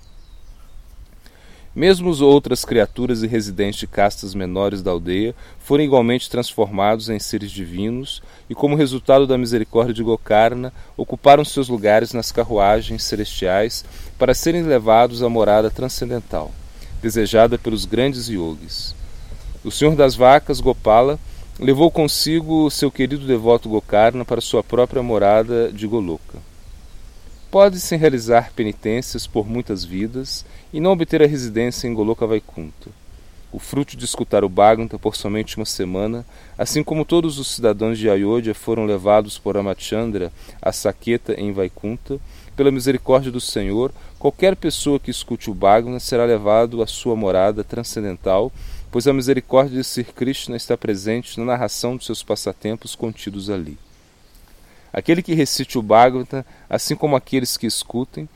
Mesmo 1.77 2.09
as 2.09 2.23
outras 2.23 2.65
criaturas 2.65 3.23
e 3.23 3.27
residentes 3.27 3.79
de 3.79 3.87
castas 3.87 4.35
menores 4.35 4.81
da 4.81 4.91
aldeia 4.91 5.35
foram 5.59 5.85
igualmente 5.85 6.31
transformados 6.31 7.11
em 7.11 7.19
seres 7.19 7.51
divinos 7.51 8.23
e, 8.49 8.55
como 8.55 8.75
resultado 8.75 9.27
da 9.27 9.37
misericórdia 9.37 9.93
de 9.93 10.03
Gokarna, 10.03 10.73
ocuparam 10.97 11.45
seus 11.45 11.69
lugares 11.69 12.15
nas 12.15 12.33
carruagens 12.33 13.05
celestiais 13.05 13.85
para 14.19 14.33
serem 14.33 14.63
levados 14.63 15.23
à 15.23 15.29
morada 15.29 15.71
transcendental, 15.71 16.51
desejada 17.03 17.59
pelos 17.59 17.85
grandes 17.85 18.27
yogis. 18.27 18.95
O 19.63 19.71
Senhor 19.71 19.95
das 19.95 20.15
Vacas, 20.15 20.63
Gopala, 20.63 21.19
levou 21.61 21.91
consigo 21.91 22.71
seu 22.71 22.91
querido 22.91 23.27
devoto 23.27 23.69
Gokarna 23.69 24.25
para 24.25 24.41
sua 24.41 24.65
própria 24.65 25.03
morada 25.03 25.71
de 25.71 25.87
Goloka. 25.87 26.39
Pode-se 27.51 27.95
realizar 27.95 28.53
penitências 28.55 29.27
por 29.27 29.49
muitas 29.49 29.85
vidas 29.85 30.45
e 30.73 30.81
não 30.81 30.91
obter 30.91 31.23
a 31.23 31.27
residência 31.27 31.87
em 31.87 31.95
Goloka 31.95 32.27
Vaikunta. 32.27 32.91
O 33.53 33.61
fruto 33.61 33.97
de 33.97 34.05
escutar 34.05 34.43
o 34.43 34.49
Bhagavata 34.49 34.99
por 34.99 35.15
somente 35.15 35.57
uma 35.57 35.65
semana, 35.65 36.27
assim 36.59 36.83
como 36.83 37.05
todos 37.05 37.39
os 37.39 37.55
cidadãos 37.55 37.99
de 37.99 38.11
Ayodhya 38.11 38.53
foram 38.53 38.85
levados 38.85 39.39
por 39.39 39.57
Amachandra 39.57 40.33
a 40.61 40.73
Saqueta 40.73 41.41
em 41.41 41.53
Vaikunta, 41.53 42.19
pela 42.57 42.73
misericórdia 42.73 43.31
do 43.31 43.41
Senhor, 43.41 43.93
qualquer 44.19 44.57
pessoa 44.57 44.99
que 44.99 45.11
escute 45.11 45.49
o 45.49 45.55
Bhagavata 45.55 46.01
será 46.01 46.25
levado 46.25 46.83
à 46.83 46.87
sua 46.87 47.15
morada 47.15 47.63
transcendental, 47.63 48.53
pois 48.91 49.07
a 49.07 49.13
misericórdia 49.13 49.79
de 49.79 49.85
Sri 49.85 50.05
Krishna 50.05 50.57
está 50.57 50.77
presente 50.77 51.39
na 51.39 51.47
narração 51.47 51.97
dos 51.97 52.07
seus 52.07 52.25
passatempos 52.25 52.97
contidos 52.97 53.49
ali. 53.49 53.79
Aquele 54.97 55.23
que 55.23 55.35
recite 55.35 55.77
o 55.77 55.83
Bhagavata, 55.83 56.47
assim 56.71 56.97
como 56.97 57.17
aqueles 57.17 57.59
que 57.59 57.67
escutem, 57.67 58.27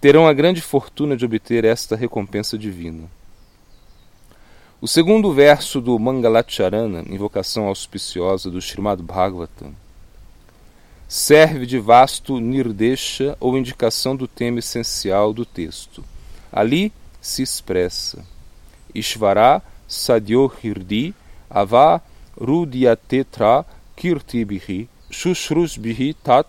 terão 0.00 0.28
a 0.28 0.32
grande 0.32 0.62
fortuna 0.62 1.16
de 1.16 1.24
obter 1.24 1.64
esta 1.64 1.96
recompensa 1.96 2.56
divina. 2.56 3.10
O 4.80 4.86
segundo 4.86 5.32
verso 5.32 5.80
do 5.80 5.98
Mangalacharana, 5.98 7.02
invocação 7.08 7.66
auspiciosa 7.66 8.48
do 8.48 8.60
Srimad 8.60 9.02
Bhagavatam, 9.02 9.74
serve 11.08 11.66
de 11.66 11.80
vasto 11.80 12.38
nirdesha 12.38 13.36
ou 13.40 13.58
indicação 13.58 14.14
do 14.14 14.28
tema 14.28 14.60
essencial 14.60 15.32
do 15.32 15.44
texto. 15.44 16.04
Ali 16.52 16.92
se 17.20 17.42
expressa 17.42 18.24
Ishvara 18.94 19.60
Sadyo 19.88 20.52
Ava 21.50 22.00
Rudyatetra 22.40 23.66
Kirtibhi 23.96 24.88
Shushrusbihi 25.14 26.12
Tat. 26.12 26.48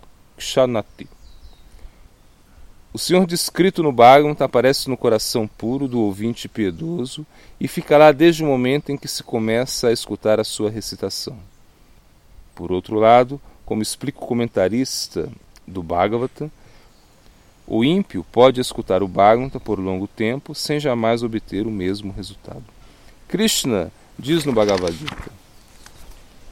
O 2.91 2.97
Senhor 2.97 3.25
descrito 3.27 3.83
no 3.83 3.91
Bhagavata 3.91 4.43
aparece 4.43 4.89
no 4.89 4.97
coração 4.97 5.47
puro 5.47 5.87
do 5.87 6.01
ouvinte 6.01 6.49
piedoso 6.49 7.25
e 7.59 7.67
ficará 7.67 8.11
desde 8.11 8.43
o 8.43 8.47
momento 8.47 8.91
em 8.91 8.97
que 8.97 9.07
se 9.07 9.23
começa 9.23 9.87
a 9.87 9.91
escutar 9.93 10.39
a 10.39 10.43
sua 10.43 10.69
recitação. 10.69 11.37
Por 12.55 12.71
outro 12.71 12.99
lado, 12.99 13.39
como 13.65 13.83
explica 13.83 14.19
o 14.19 14.27
comentarista 14.27 15.31
do 15.65 15.83
Bhagavata, 15.83 16.51
o 17.67 17.83
ímpio 17.83 18.25
pode 18.31 18.59
escutar 18.59 19.03
o 19.03 19.07
Bhagavata 19.07 19.59
por 19.59 19.79
longo 19.79 20.07
tempo 20.07 20.55
sem 20.55 20.79
jamais 20.79 21.21
obter 21.21 21.67
o 21.67 21.71
mesmo 21.71 22.11
resultado. 22.11 22.65
Krishna 23.27 23.91
diz 24.17 24.43
no 24.43 24.51
Bhagavad 24.53 24.91
Gita: 24.91 25.31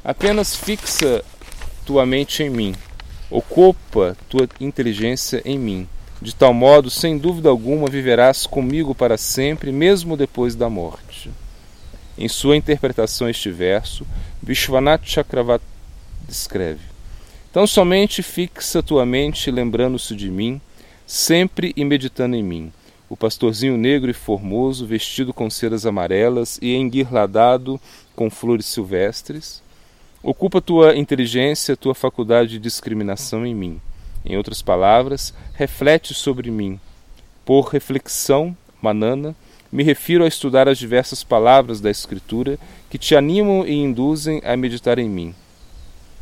apenas 0.04 0.56
fixa 0.56 1.24
tua 1.86 2.06
mente 2.06 2.44
em 2.44 2.50
mim, 2.50 2.76
ocupa 3.30 4.16
tua 4.30 4.48
inteligência 4.60 5.42
em 5.46 5.58
mim. 5.58 5.88
De 6.22 6.34
tal 6.34 6.54
modo, 6.54 6.90
sem 6.90 7.18
dúvida 7.18 7.50
alguma, 7.50 7.88
viverás 7.88 8.46
comigo 8.46 8.96
para 8.96 9.18
sempre, 9.18 9.72
mesmo 9.72 10.16
depois 10.16 10.56
da 10.56 10.70
morte. 10.70 11.30
Em 12.18 12.28
sua 12.28 12.56
interpretação 12.56 13.28
este 13.28 13.50
verso, 13.50 14.06
Vishwanath 14.42 15.04
Chakravarti 15.04 15.66
descreve: 16.28 16.82
Então 17.50 17.66
somente 17.66 18.22
fixa 18.22 18.84
tua 18.84 19.06
mente 19.06 19.50
lembrando-se 19.50 20.16
de 20.16 20.30
mim, 20.30 20.62
sempre 21.08 21.74
e 21.76 21.84
meditando 21.84 22.36
em 22.36 22.44
mim. 22.44 22.72
O 23.10 23.18
pastorzinho 23.18 23.78
negro 23.78 24.10
e 24.10 24.14
formoso, 24.14 24.86
vestido 24.86 25.34
com 25.34 25.50
ceras 25.50 25.86
amarelas 25.86 26.60
e 26.62 26.76
enguirladado 26.76 27.82
com 28.16 28.30
flores 28.30 28.68
silvestres, 28.68 29.63
Ocupa 30.26 30.62
tua 30.62 30.96
inteligência, 30.96 31.76
tua 31.76 31.94
faculdade 31.94 32.52
de 32.52 32.60
discriminação 32.60 33.46
em 33.46 33.54
mim. 33.54 33.82
Em 34.24 34.38
outras 34.38 34.62
palavras, 34.62 35.34
reflete 35.54 36.14
sobre 36.14 36.50
mim. 36.50 36.80
Por 37.44 37.66
reflexão, 37.68 38.56
manana, 38.82 39.36
me 39.70 39.84
refiro 39.84 40.24
a 40.24 40.28
estudar 40.28 40.70
as 40.70 40.78
diversas 40.78 41.26
palavras 41.26 41.82
da 41.82 41.92
Escritura 41.92 42.58
que 42.90 42.98
te 42.98 43.18
animam 43.18 43.68
e 43.68 43.74
induzem 43.74 44.42
a 44.46 44.56
meditar 44.56 44.98
em 44.98 45.10
mim. 45.10 45.36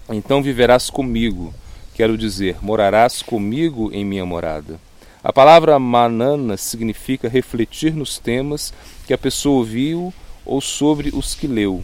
Então 0.10 0.42
viverás 0.42 0.90
comigo, 0.90 1.54
quero 1.94 2.18
dizer, 2.18 2.58
morarás 2.60 3.22
comigo 3.22 3.92
em 3.94 4.04
minha 4.04 4.26
morada. 4.26 4.80
A 5.24 5.32
palavra 5.32 5.78
manana 5.78 6.58
significa 6.58 7.30
refletir 7.30 7.94
nos 7.94 8.18
temas 8.18 8.74
que 9.06 9.14
a 9.14 9.18
pessoa 9.18 9.60
ouviu 9.60 10.12
ou 10.44 10.60
sobre 10.60 11.12
os 11.14 11.36
que 11.36 11.46
leu 11.46 11.84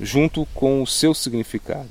junto 0.00 0.46
com 0.54 0.82
o 0.82 0.86
seu 0.86 1.14
significado. 1.14 1.88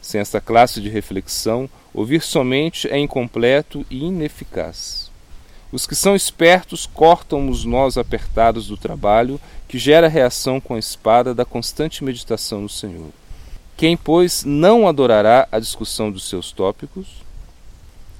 Sem 0.00 0.20
esta 0.20 0.40
classe 0.40 0.80
de 0.80 0.88
reflexão, 0.88 1.68
ouvir 1.92 2.22
somente 2.22 2.88
é 2.88 2.98
incompleto 2.98 3.86
e 3.90 4.04
ineficaz. 4.04 5.10
Os 5.72 5.86
que 5.86 5.94
são 5.94 6.14
espertos 6.14 6.86
cortam 6.86 7.48
os 7.48 7.64
nós 7.64 7.98
apertados 7.98 8.68
do 8.68 8.76
trabalho, 8.76 9.40
que 9.66 9.78
gera 9.78 10.06
reação 10.06 10.60
com 10.60 10.74
a 10.74 10.78
espada 10.78 11.34
da 11.34 11.44
constante 11.44 12.04
meditação 12.04 12.60
no 12.60 12.68
Senhor. 12.68 13.08
Quem, 13.76 13.96
pois, 13.96 14.44
não 14.44 14.86
adorará 14.86 15.48
a 15.50 15.58
discussão 15.58 16.12
dos 16.12 16.28
seus 16.28 16.52
tópicos? 16.52 17.24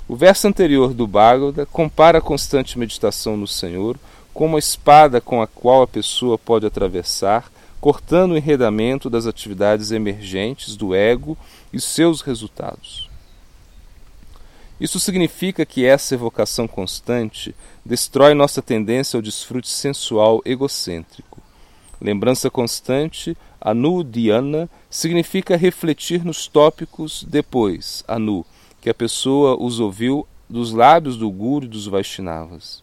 O 0.08 0.16
verso 0.16 0.48
anterior 0.48 0.92
do 0.92 1.06
Bhagavata 1.06 1.64
compara 1.66 2.18
a 2.18 2.20
constante 2.20 2.78
meditação 2.78 3.36
no 3.36 3.46
Senhor 3.46 3.96
com 4.34 4.46
uma 4.46 4.58
espada 4.58 5.20
com 5.20 5.40
a 5.40 5.46
qual 5.46 5.82
a 5.82 5.86
pessoa 5.86 6.36
pode 6.36 6.66
atravessar 6.66 7.50
cortando 7.84 8.30
o 8.30 8.36
enredamento 8.38 9.10
das 9.10 9.26
atividades 9.26 9.90
emergentes 9.90 10.74
do 10.74 10.94
ego 10.94 11.36
e 11.70 11.78
seus 11.78 12.22
resultados. 12.22 13.10
Isso 14.80 14.98
significa 14.98 15.66
que 15.66 15.84
essa 15.84 16.14
evocação 16.14 16.66
constante 16.66 17.54
destrói 17.84 18.32
nossa 18.32 18.62
tendência 18.62 19.18
ao 19.18 19.22
desfrute 19.22 19.68
sensual 19.68 20.40
egocêntrico. 20.46 21.42
Lembrança 22.00 22.48
constante, 22.48 23.36
anu 23.60 24.02
dhyana, 24.02 24.66
significa 24.88 25.54
refletir 25.54 26.24
nos 26.24 26.46
tópicos 26.46 27.22
depois, 27.28 28.02
anu, 28.08 28.46
que 28.80 28.88
a 28.88 28.94
pessoa 28.94 29.62
os 29.62 29.78
ouviu 29.78 30.26
dos 30.48 30.72
lábios 30.72 31.18
do 31.18 31.30
Guru 31.30 31.66
e 31.66 31.68
dos 31.68 31.86
Vaishnavas. 31.86 32.82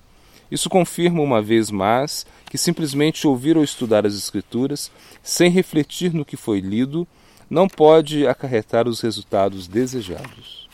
Isso 0.51 0.69
confirma 0.69 1.23
uma 1.23 1.41
vez 1.41 1.71
mais 1.71 2.23
que 2.51 2.57
simplesmente 2.57 3.25
ouvir 3.25 3.55
ou 3.55 3.63
estudar 3.63 4.05
as 4.05 4.13
Escrituras, 4.13 4.91
sem 5.23 5.49
refletir 5.49 6.13
no 6.13 6.25
que 6.25 6.35
foi 6.35 6.59
lido, 6.59 7.07
não 7.49 7.65
pode 7.65 8.27
acarretar 8.27 8.89
os 8.89 8.99
resultados 8.99 9.69
desejados. 9.69 10.67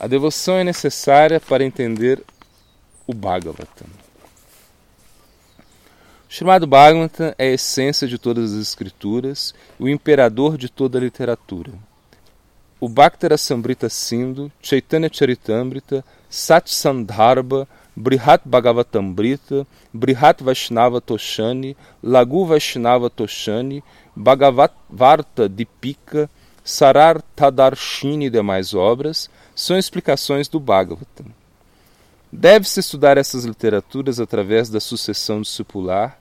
A 0.00 0.06
devoção 0.06 0.54
é 0.54 0.64
necessária 0.64 1.38
para 1.38 1.62
entender 1.62 2.24
o 3.06 3.12
Bhagavatam. 3.12 3.86
O 5.58 6.32
chamado 6.32 6.66
Bhagavatam 6.66 7.34
é 7.36 7.48
a 7.48 7.52
essência 7.52 8.08
de 8.08 8.16
todas 8.16 8.54
as 8.54 8.58
escrituras 8.62 9.54
e 9.78 9.82
o 9.82 9.88
imperador 9.88 10.56
de 10.56 10.70
toda 10.70 10.96
a 10.96 11.02
literatura. 11.02 11.74
O 12.80 12.88
Bhaktara 12.88 13.36
Sambrita 13.36 13.90
Sindhu, 13.90 14.50
Chaitanya 14.62 15.10
Charitamrita, 15.12 16.02
Satsandharba, 16.30 17.68
Brihat 17.96 18.42
Bhagavatambrita, 18.44 19.66
Brihat 19.92 20.44
Vaishnava 20.44 21.00
Toshani, 21.00 21.74
Lagu 22.02 22.44
Vaishnava 22.44 23.08
Toshani, 23.08 23.82
Bhagavat 24.14 24.74
Varta 24.90 25.48
Dipika, 25.48 26.28
Sarar 26.62 27.22
Tadarshini 27.34 28.26
e 28.26 28.30
demais 28.30 28.74
obras 28.74 29.30
são 29.54 29.78
explicações 29.78 30.46
do 30.46 30.60
Bhagavatam. 30.60 31.26
Deve-se 32.30 32.80
estudar 32.80 33.16
essas 33.16 33.44
literaturas 33.44 34.20
através 34.20 34.68
da 34.68 34.80
sucessão 34.80 35.40
discipular, 35.40 36.18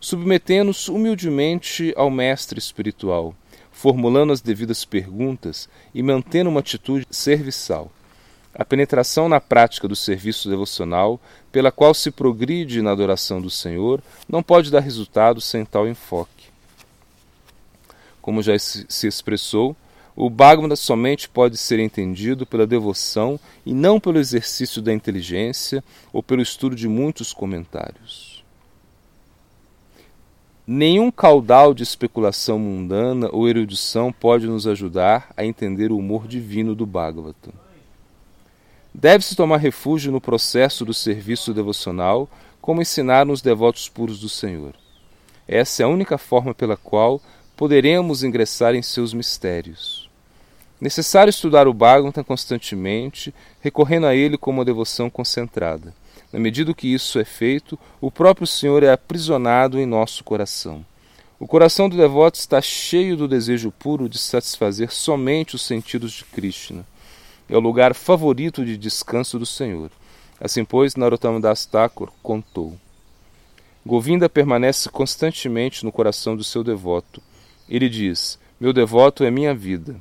submetendo-se 0.00 0.90
humildemente 0.90 1.92
ao 1.96 2.10
mestre 2.10 2.58
espiritual, 2.58 3.34
formulando 3.70 4.32
as 4.32 4.40
devidas 4.40 4.84
perguntas 4.84 5.68
e 5.94 6.02
mantendo 6.02 6.48
uma 6.48 6.60
atitude 6.60 7.06
serviçal. 7.10 7.90
A 8.58 8.64
penetração 8.64 9.28
na 9.28 9.40
prática 9.40 9.86
do 9.86 9.94
serviço 9.94 10.50
devocional, 10.50 11.20
pela 11.52 11.70
qual 11.70 11.94
se 11.94 12.10
progride 12.10 12.82
na 12.82 12.90
adoração 12.90 13.40
do 13.40 13.48
Senhor, 13.48 14.02
não 14.28 14.42
pode 14.42 14.68
dar 14.68 14.80
resultado 14.80 15.40
sem 15.40 15.64
tal 15.64 15.86
enfoque. 15.86 16.48
Como 18.20 18.42
já 18.42 18.58
se 18.58 19.06
expressou, 19.06 19.76
o 20.16 20.28
Bhagavata 20.28 20.74
somente 20.74 21.28
pode 21.28 21.56
ser 21.56 21.78
entendido 21.78 22.44
pela 22.44 22.66
devoção 22.66 23.38
e 23.64 23.72
não 23.72 24.00
pelo 24.00 24.18
exercício 24.18 24.82
da 24.82 24.92
inteligência 24.92 25.82
ou 26.12 26.20
pelo 26.20 26.42
estudo 26.42 26.74
de 26.74 26.88
muitos 26.88 27.32
comentários. 27.32 28.44
Nenhum 30.66 31.12
caudal 31.12 31.72
de 31.72 31.84
especulação 31.84 32.58
mundana 32.58 33.30
ou 33.32 33.48
erudição 33.48 34.12
pode 34.12 34.48
nos 34.48 34.66
ajudar 34.66 35.32
a 35.36 35.44
entender 35.44 35.92
o 35.92 35.96
humor 35.96 36.26
divino 36.26 36.74
do 36.74 36.84
Bhagavatam. 36.84 37.67
Deve-se 39.00 39.36
tomar 39.36 39.58
refúgio 39.58 40.10
no 40.10 40.20
processo 40.20 40.84
do 40.84 40.92
serviço 40.92 41.54
devocional, 41.54 42.28
como 42.60 42.82
ensinaram 42.82 43.30
os 43.30 43.40
devotos 43.40 43.88
puros 43.88 44.18
do 44.18 44.28
Senhor. 44.28 44.74
Essa 45.46 45.84
é 45.84 45.86
a 45.86 45.88
única 45.88 46.18
forma 46.18 46.52
pela 46.52 46.76
qual 46.76 47.22
poderemos 47.56 48.24
ingressar 48.24 48.74
em 48.74 48.82
seus 48.82 49.14
mistérios. 49.14 50.10
Necessário 50.80 51.30
estudar 51.30 51.68
o 51.68 51.72
Bhagavatam 51.72 52.24
constantemente, 52.24 53.32
recorrendo 53.60 54.08
a 54.08 54.16
ele 54.16 54.36
como 54.36 54.58
uma 54.58 54.64
devoção 54.64 55.08
concentrada. 55.08 55.94
Na 56.32 56.40
medida 56.40 56.74
que 56.74 56.92
isso 56.92 57.20
é 57.20 57.24
feito, 57.24 57.78
o 58.00 58.10
próprio 58.10 58.48
Senhor 58.48 58.82
é 58.82 58.90
aprisionado 58.90 59.78
em 59.78 59.86
nosso 59.86 60.24
coração. 60.24 60.84
O 61.38 61.46
coração 61.46 61.88
do 61.88 61.96
devoto 61.96 62.36
está 62.36 62.60
cheio 62.60 63.16
do 63.16 63.28
desejo 63.28 63.70
puro 63.70 64.08
de 64.08 64.18
satisfazer 64.18 64.92
somente 64.92 65.54
os 65.54 65.62
sentidos 65.62 66.10
de 66.10 66.24
Krishna. 66.24 66.84
É 67.48 67.56
o 67.56 67.60
lugar 67.60 67.94
favorito 67.94 68.64
de 68.64 68.76
descanso 68.76 69.38
do 69.38 69.46
Senhor. 69.46 69.90
Assim, 70.40 70.64
pois, 70.64 70.94
Narottama 70.94 71.40
Das 71.40 71.64
Thakur 71.64 72.10
contou. 72.22 72.76
Govinda 73.84 74.28
permanece 74.28 74.88
constantemente 74.88 75.84
no 75.84 75.90
coração 75.90 76.36
do 76.36 76.44
seu 76.44 76.62
devoto. 76.62 77.22
Ele 77.68 77.88
diz: 77.88 78.38
Meu 78.60 78.72
devoto 78.72 79.24
é 79.24 79.30
minha 79.30 79.54
vida. 79.54 79.96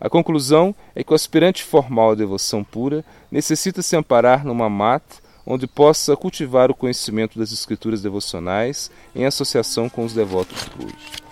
A 0.00 0.08
conclusão 0.08 0.74
é 0.94 1.02
que 1.02 1.12
o 1.12 1.14
aspirante 1.14 1.64
formal 1.64 2.12
à 2.12 2.14
devoção 2.14 2.62
pura 2.62 3.04
necessita 3.30 3.82
se 3.82 3.96
amparar 3.96 4.44
numa 4.44 4.68
mata 4.68 5.16
onde 5.46 5.66
possa 5.66 6.16
cultivar 6.16 6.70
o 6.70 6.74
conhecimento 6.74 7.38
das 7.38 7.52
escrituras 7.52 8.02
devocionais 8.02 8.90
em 9.14 9.24
associação 9.24 9.88
com 9.88 10.04
os 10.04 10.12
devotos 10.12 10.64
puros. 10.64 11.25